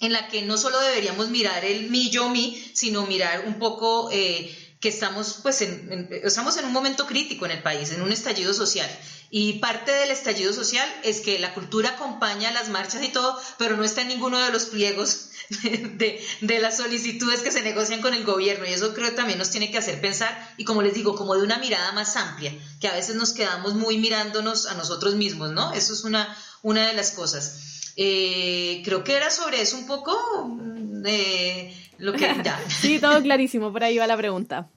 [0.00, 4.10] en la que no solo deberíamos mirar el mi, yo, mi, sino mirar un poco
[4.12, 8.52] eh, que estamos, pues, estamos en un momento crítico en el país, en un estallido
[8.52, 8.90] social.
[9.30, 13.76] Y parte del estallido social es que la cultura acompaña las marchas y todo, pero
[13.76, 15.28] no está en ninguno de los pliegos
[15.62, 18.66] de, de, las solicitudes que se negocian con el gobierno.
[18.66, 21.36] Y eso creo que también nos tiene que hacer pensar, y como les digo, como
[21.36, 25.52] de una mirada más amplia, que a veces nos quedamos muy mirándonos a nosotros mismos,
[25.52, 25.72] ¿no?
[25.72, 27.92] Eso es una, una de las cosas.
[27.94, 30.12] Eh, creo que era sobre eso un poco
[30.44, 31.06] mm,
[32.02, 32.58] lo que ya.
[32.68, 34.68] sí, todo clarísimo, por ahí va la pregunta.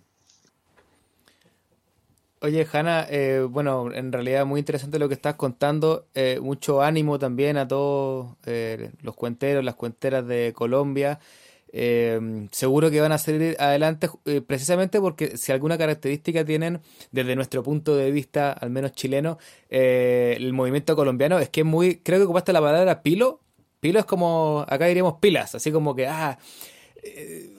[2.42, 6.06] Oye, Hanna, eh, bueno, en realidad muy interesante lo que estás contando.
[6.14, 11.20] Eh, mucho ánimo también a todos eh, los cuenteros, las cuenteras de Colombia.
[12.52, 14.08] seguro que van a salir adelante
[14.48, 16.80] precisamente porque si alguna característica tienen
[17.12, 21.98] desde nuestro punto de vista, al menos chileno, el movimiento colombiano es que es muy,
[21.98, 23.42] creo que ocupaste la palabra pilo.
[23.80, 26.38] Pilo es como, acá diríamos pilas, así como que, ah,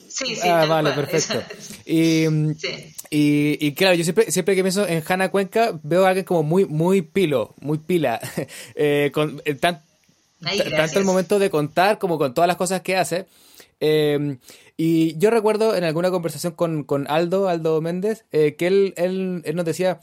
[0.09, 1.43] Sí, sí, ah, vale, perfecto.
[3.09, 6.43] Y, y, claro, yo siempre, siempre que pienso en Hanna Cuenca, veo a alguien como
[6.43, 8.19] muy, muy pilo, muy pila.
[8.75, 13.25] eh, con, eh, tanto el momento de contar como con todas las cosas que hace.
[13.79, 14.39] Em,
[14.75, 19.41] y yo recuerdo en alguna conversación con, con Aldo, Aldo Méndez, eh, que él, él,
[19.45, 19.99] él, nos decía,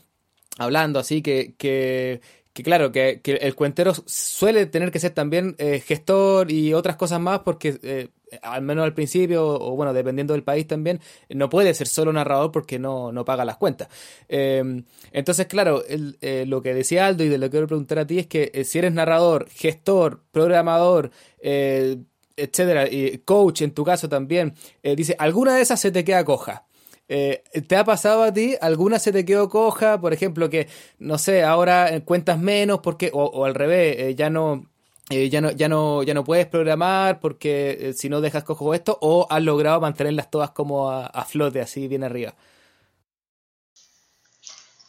[0.56, 2.20] hablando así, que, que,
[2.54, 7.20] que claro, que, el cuentero suele tener que ser también eh, gestor y otras cosas
[7.20, 8.10] más porque eh,
[8.42, 12.52] al menos al principio, o bueno, dependiendo del país también, no puede ser solo narrador
[12.52, 13.88] porque no, no paga las cuentas.
[14.28, 18.06] Em, entonces, claro, eh, lo que decía Aldo y de lo que quiero preguntar a
[18.06, 24.54] ti es que si eres narrador, gestor, programador, etcétera, y coach en tu caso también,
[24.82, 26.66] dice, alguna de esas se te queda coja.
[27.06, 28.56] ¿Te ha pasado a ti?
[28.60, 30.00] ¿Alguna se te quedó coja?
[30.00, 34.68] Por ejemplo, que, no sé, ahora cuentas menos porque, o, al revés, ya no,
[35.10, 38.72] eh, ya, no, ya, no, ya no puedes programar porque eh, si no dejas cojo
[38.72, 42.34] esto, o has logrado mantenerlas todas como a, flote, así bien arriba.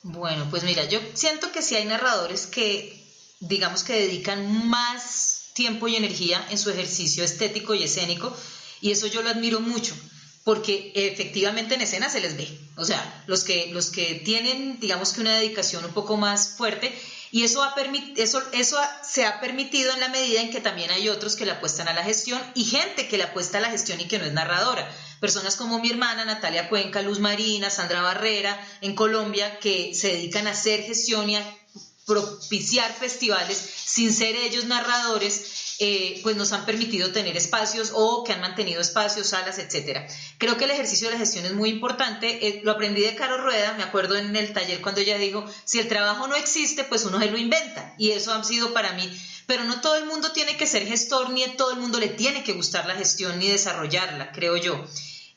[0.04, 2.98] Bueno, pues mira, yo siento que si hay narradores que,
[3.42, 8.34] digamos que dedican más tiempo y energía en su ejercicio estético y escénico,
[8.80, 9.96] y eso yo lo admiro mucho,
[10.46, 12.48] porque efectivamente en escena se les ve.
[12.78, 16.96] O sea, los que, los que tienen, digamos que una dedicación un poco más fuerte,
[17.32, 17.74] y eso, ha
[18.16, 21.52] eso, eso se ha permitido en la medida en que también hay otros que le
[21.52, 24.26] apuestan a la gestión y gente que le apuesta a la gestión y que no
[24.26, 24.88] es narradora.
[25.20, 30.46] Personas como mi hermana Natalia Cuenca, Luz Marina, Sandra Barrera, en Colombia, que se dedican
[30.46, 31.58] a hacer gestión y a
[32.06, 38.32] propiciar festivales sin ser ellos narradores eh, pues nos han permitido tener espacios o que
[38.32, 40.08] han mantenido espacios, salas, etcétera.
[40.38, 42.48] Creo que el ejercicio de la gestión es muy importante.
[42.48, 45.80] Eh, lo aprendí de Caro Rueda, me acuerdo en el taller cuando ella dijo, si
[45.80, 47.94] el trabajo no existe, pues uno se lo inventa.
[47.98, 49.10] Y eso ha sido para mí.
[49.48, 52.44] Pero no todo el mundo tiene que ser gestor, ni todo el mundo le tiene
[52.44, 54.82] que gustar la gestión ni desarrollarla, creo yo.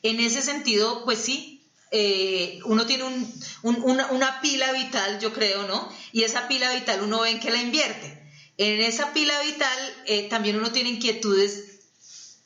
[0.03, 1.61] En ese sentido, pues sí,
[1.91, 3.03] eh, uno tiene
[3.63, 5.89] una, pila vital, yo creo, ¿no?
[6.11, 8.19] Y esa pila vital uno ve en que la invierte.
[8.57, 11.63] En esa pila vital eh, también uno tiene inquietudes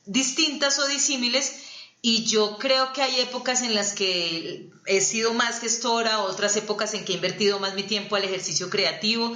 [0.05, 1.53] distintas o disímiles
[2.01, 6.93] y yo creo que hay épocas en las que he sido más gestora, otras épocas
[6.93, 9.35] en que he invertido más mi tiempo al ejercicio creativo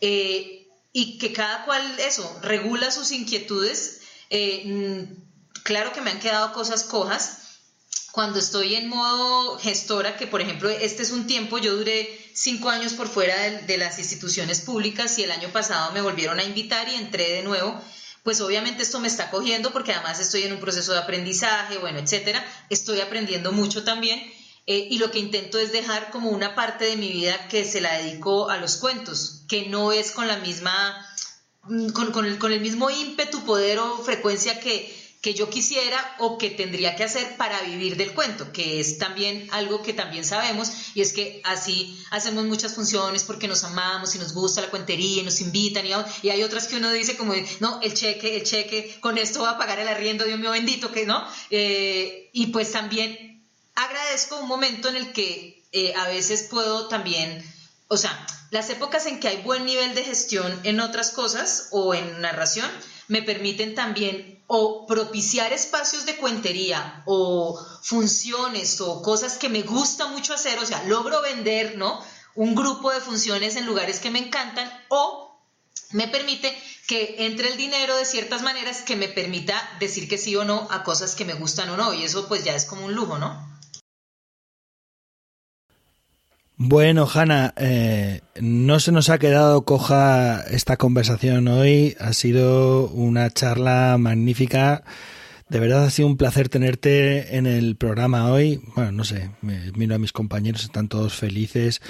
[0.00, 4.00] eh, y que cada cual eso regula sus inquietudes.
[4.30, 7.40] Eh, mm, claro que me han quedado cosas cojas,
[8.16, 12.70] cuando estoy en modo gestora, que por ejemplo este es un tiempo, yo duré cinco
[12.70, 16.88] años por fuera de, las instituciones públicas y el año pasado me volvieron a invitar
[16.88, 17.78] y entré de nuevo,
[18.22, 21.98] pues obviamente esto me está cogiendo porque además estoy en un proceso de aprendizaje, bueno,
[21.98, 24.18] etcétera, estoy aprendiendo mucho también.
[24.68, 27.82] Eh, y lo que intento es dejar como una parte de mi vida que se
[27.82, 31.06] la dedico a los cuentos, que no es con la misma,
[31.64, 34.95] mm, con, el, con el mismo ímpetu, poder o frecuencia que,
[35.26, 39.48] que yo quisiera o que tendría que hacer para vivir del cuento, que es también
[39.50, 44.20] algo que también sabemos y es que así hacemos muchas funciones porque nos amamos y
[44.20, 47.80] nos gusta la cuentería y nos invitan y, hay otras que uno dice como, no,
[47.82, 51.06] el cheque, el cheque, con esto va a pagar el arriendo, Dios mío bendito, que
[51.06, 51.26] no.
[51.50, 57.44] Eh, y pues también agradezco un momento en el que eh, a veces puedo también,
[57.88, 61.94] o sea, las épocas en que hay buen nivel de gestión en otras cosas o
[61.94, 62.70] en narración,
[63.08, 70.06] me permiten también o propiciar espacios de cuentería o funciones o cosas que me gusta
[70.06, 72.00] mucho hacer, o sea, logro vender, ¿no?
[72.34, 75.40] Un grupo de funciones en lugares que me encantan o
[75.90, 80.36] me permite que entre el dinero de ciertas maneras que me permita decir que sí
[80.36, 82.84] o no a cosas que me gustan o no y eso pues ya es como
[82.84, 83.55] un lujo, ¿no?
[86.58, 91.94] Bueno, Hanna, eh, no se nos ha quedado coja esta conversación hoy.
[92.00, 94.82] Ha sido una charla magnífica
[95.48, 98.60] de verdad ha sido un placer tenerte en el programa hoy.
[98.74, 101.80] Bueno, no sé, miro a mis compañeros, están todos felices,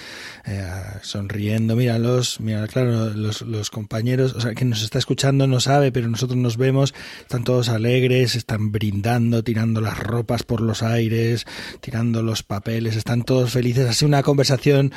[0.45, 1.75] eh, sonriendo.
[1.75, 6.09] Míralos, mira, claro, los, los compañeros, o sea, que nos está escuchando no sabe, pero
[6.09, 11.47] nosotros nos vemos, están todos alegres, están brindando, tirando las ropas por los aires,
[11.81, 13.89] tirando los papeles, están todos felices.
[13.89, 14.93] Ha sido una conversación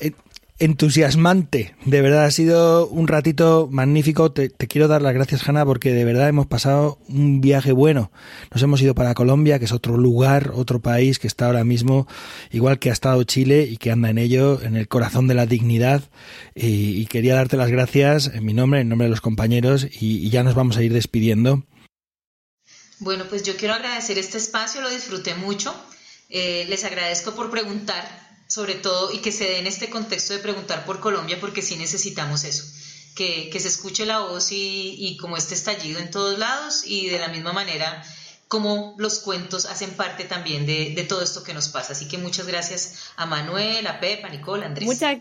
[0.00, 0.12] eh,
[0.58, 1.74] entusiasmante.
[1.84, 4.32] De verdad, ha sido un ratito magnífico.
[4.32, 8.10] Te, quiero dar las gracias, Hanna, porque de verdad hemos pasado un viaje bueno.
[8.52, 12.06] Nos hemos ido para Colombia, que es otro lugar, otro país que está ahora mismo,
[12.50, 15.46] igual que ha estado Chile y que anda en ello, en el corazón de la
[15.46, 16.02] dignidad.
[16.54, 20.42] Y, quería darte las gracias en mi nombre, en nombre de los compañeros, y, ya
[20.42, 21.64] nos vamos a ir despidiendo.
[22.98, 25.74] Bueno, pues yo quiero agradecer este espacio, lo disfruté mucho.
[26.28, 30.38] Eh, les agradezco por preguntar sobre todo, y que se dé en este contexto de
[30.38, 32.64] preguntar por Colombia, porque sí necesitamos eso,
[33.14, 37.28] que, se escuche la voz y, como este estallido en todos lados, y de la
[37.28, 38.04] misma manera
[38.48, 41.94] como los cuentos hacen parte también de, todo esto que nos pasa.
[41.94, 44.86] Así que muchas gracias a Manuel, a Pep, a Nicole, a Andrés.
[44.86, 45.18] Muchas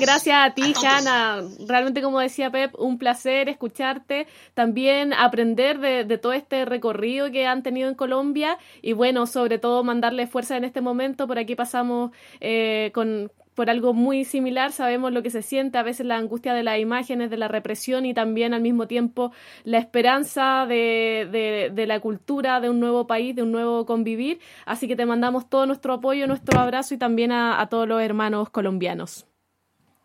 [0.00, 1.42] gracias a ti, Hanna.
[1.66, 7.62] Realmente, como decía Pep, un placer escucharte, también aprender de, todo este recorrido que han
[7.62, 11.26] tenido en Colombia y bueno, sobre todo mandarle fuerza en este momento.
[11.26, 15.82] Por aquí pasamos eh, con por algo muy similar, sabemos lo que se siente, a
[15.82, 19.32] veces la angustia de las imágenes, de la represión y también al mismo tiempo
[19.64, 24.40] la esperanza de, de, la cultura, de un nuevo país, de un nuevo convivir.
[24.66, 28.50] Así que te mandamos todo nuestro apoyo, nuestro abrazo y también a todos los hermanos
[28.50, 29.26] colombianos.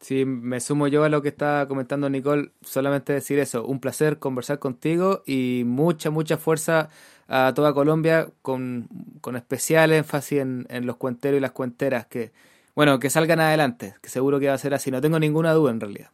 [0.01, 4.17] Sí, me sumo yo a lo que está comentando Nicole, solamente decir eso, un placer
[4.17, 6.89] conversar contigo y mucha, mucha fuerza
[7.27, 8.89] a toda Colombia con,
[9.21, 12.31] con especial énfasis en, en, los cuenteros y las cuenteras, que,
[12.75, 15.71] bueno, que salgan adelante, que seguro que va a ser así, no tengo ninguna duda
[15.71, 16.09] en realidad.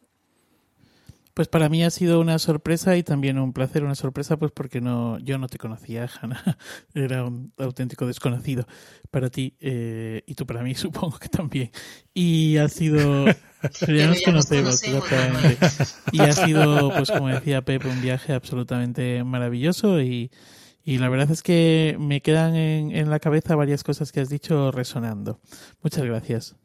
[1.38, 4.80] Pues para mí ha sido una sorpresa y también un placer, una sorpresa pues porque
[4.80, 6.58] no yo no te conocía, Hanna,
[6.94, 8.66] era un auténtico desconocido
[9.12, 11.70] para ti eh, y tú para mí supongo que también.
[12.12, 13.26] Y ha sido...
[13.86, 14.82] ya nos conocemos,
[16.10, 20.32] Y ha sido, pues como decía Pepe, un viaje absolutamente maravilloso y,
[20.82, 24.28] y la verdad es que me quedan en, en la cabeza varias cosas que has
[24.28, 25.38] dicho resonando.
[25.84, 26.56] Muchas gracias.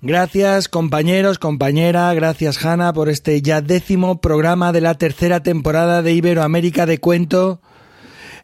[0.00, 6.12] Gracias compañeros, compañera, gracias Hanna por este ya décimo programa de la tercera temporada de
[6.12, 7.60] Iberoamérica de Cuento.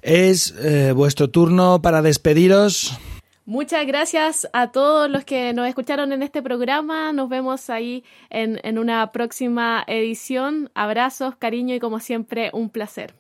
[0.03, 2.99] Es eh, vuestro turno para despediros.
[3.47, 7.13] Muchas gracias a todos los que nos escucharon en este programa.
[7.13, 10.71] Nos vemos ahí en, en una próxima edición.
[10.75, 13.15] Abrazos, cariño y como siempre un placer.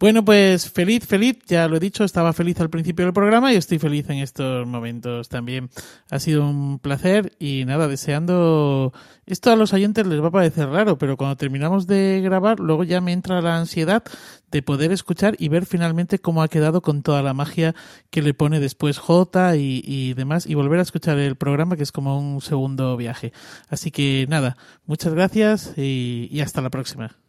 [0.00, 3.56] Bueno, pues feliz, feliz, ya lo he dicho, estaba feliz al principio del programa y
[3.56, 5.70] estoy feliz en estos momentos también.
[6.10, 8.92] Ha sido un placer y nada, deseando...
[9.26, 12.82] Esto a los oyentes les va a parecer raro, pero cuando terminamos de grabar, luego
[12.82, 14.02] ya me entra la ansiedad
[14.50, 17.74] de poder escuchar y ver finalmente cómo ha quedado con toda la magia
[18.10, 21.92] que le pone después J y, demás y volver a escuchar el programa que es
[21.92, 23.32] como un segundo viaje.
[23.68, 27.23] Así que nada, muchas gracias y hasta la próxima.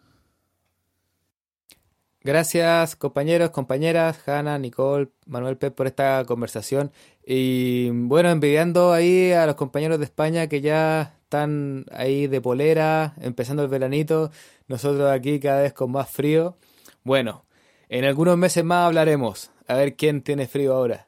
[2.25, 6.91] Gracias compañeros, compañeras, Hanna, Nicole, Manuel Pep por esta conversación.
[7.23, 13.13] Y bueno, envidiando ahí a los compañeros de España que ya están ahí de polera,
[13.21, 14.31] empezando el veranito,
[14.67, 16.57] nosotros aquí cada vez con más frío.
[17.03, 17.45] Bueno,
[17.89, 21.05] en algunos meses más hablaremos, a ver quién tiene frío ahora.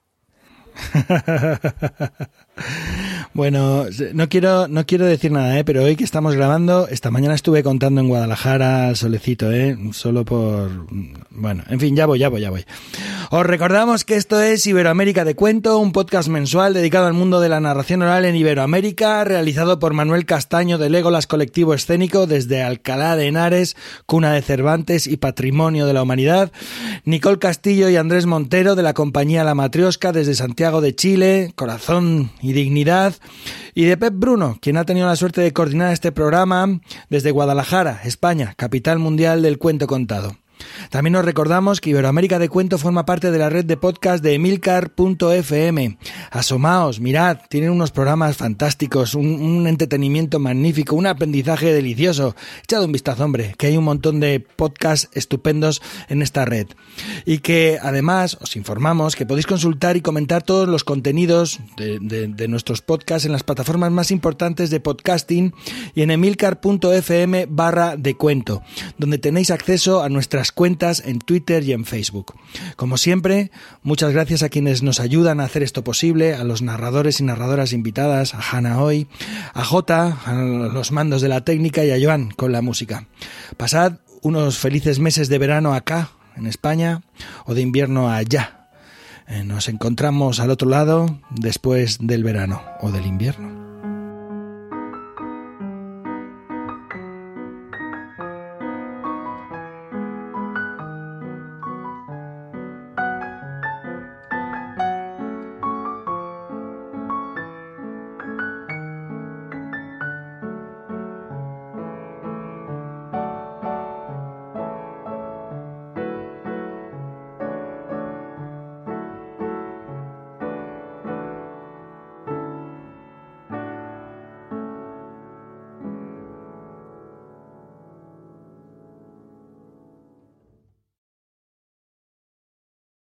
[3.37, 3.85] bueno,
[4.15, 5.63] no quiero, no quiero decir nada, ¿eh?
[5.63, 9.77] pero hoy que estamos grabando, esta mañana estuve contando en Guadalajara al solecito, ¿eh?
[9.91, 10.87] solo por...
[11.29, 12.65] Bueno, en fin, ya voy, ya voy, ya voy.
[13.29, 17.49] Os recordamos que esto es Iberoamérica de Cuento, un podcast mensual dedicado al mundo de
[17.49, 23.17] la narración oral en Iberoamérica, realizado por Manuel Castaño de Legolas Colectivo Escénico desde Alcalá
[23.17, 23.75] de Henares,
[24.05, 26.53] cuna de Cervantes y patrimonio de la humanidad,
[27.03, 32.31] Nicole Castillo y Andrés Montero de la compañía La Matriosca desde Santiago de Chile, Corazón
[32.41, 33.13] y Dignidad,
[33.75, 37.99] y de Pep Bruno, quien ha tenido la suerte de coordinar este programa desde Guadalajara,
[38.05, 40.37] España, capital mundial del cuento contado.
[40.89, 44.33] También nos recordamos que Iberoamérica de Cuento forma parte de la red de podcast de
[44.33, 45.97] emilcar.fm.
[46.31, 52.35] Asomaos, mirad, tienen unos programas fantásticos, un, entretenimiento magnífico, un aprendizaje delicioso.
[52.63, 56.67] Echad un vistazo, hombre, que hay un montón de podcasts estupendos en esta red.
[57.25, 62.47] Y que además os informamos que podéis consultar y comentar todos los contenidos de, de
[62.47, 65.53] nuestros podcasts en las plataformas más importantes de podcasting
[65.93, 68.63] y en emilcar.fm barra de cuento,
[68.97, 72.35] donde tenéis acceso a nuestras cuentas en Twitter y en Facebook.
[72.75, 73.51] Como siempre,
[73.83, 77.73] muchas gracias a quienes nos ayudan a hacer esto posible, a los narradores y narradoras
[77.73, 79.07] invitadas, a Hanna Hoy,
[79.53, 83.07] a Jota, a los mandos de la técnica y a Joan con la música.
[83.57, 87.01] Pasad unos felices meses de verano acá, en España,
[87.45, 88.69] o de invierno allá.
[89.27, 93.56] Eh, nos encontramos al otro lado después del verano o del invierno.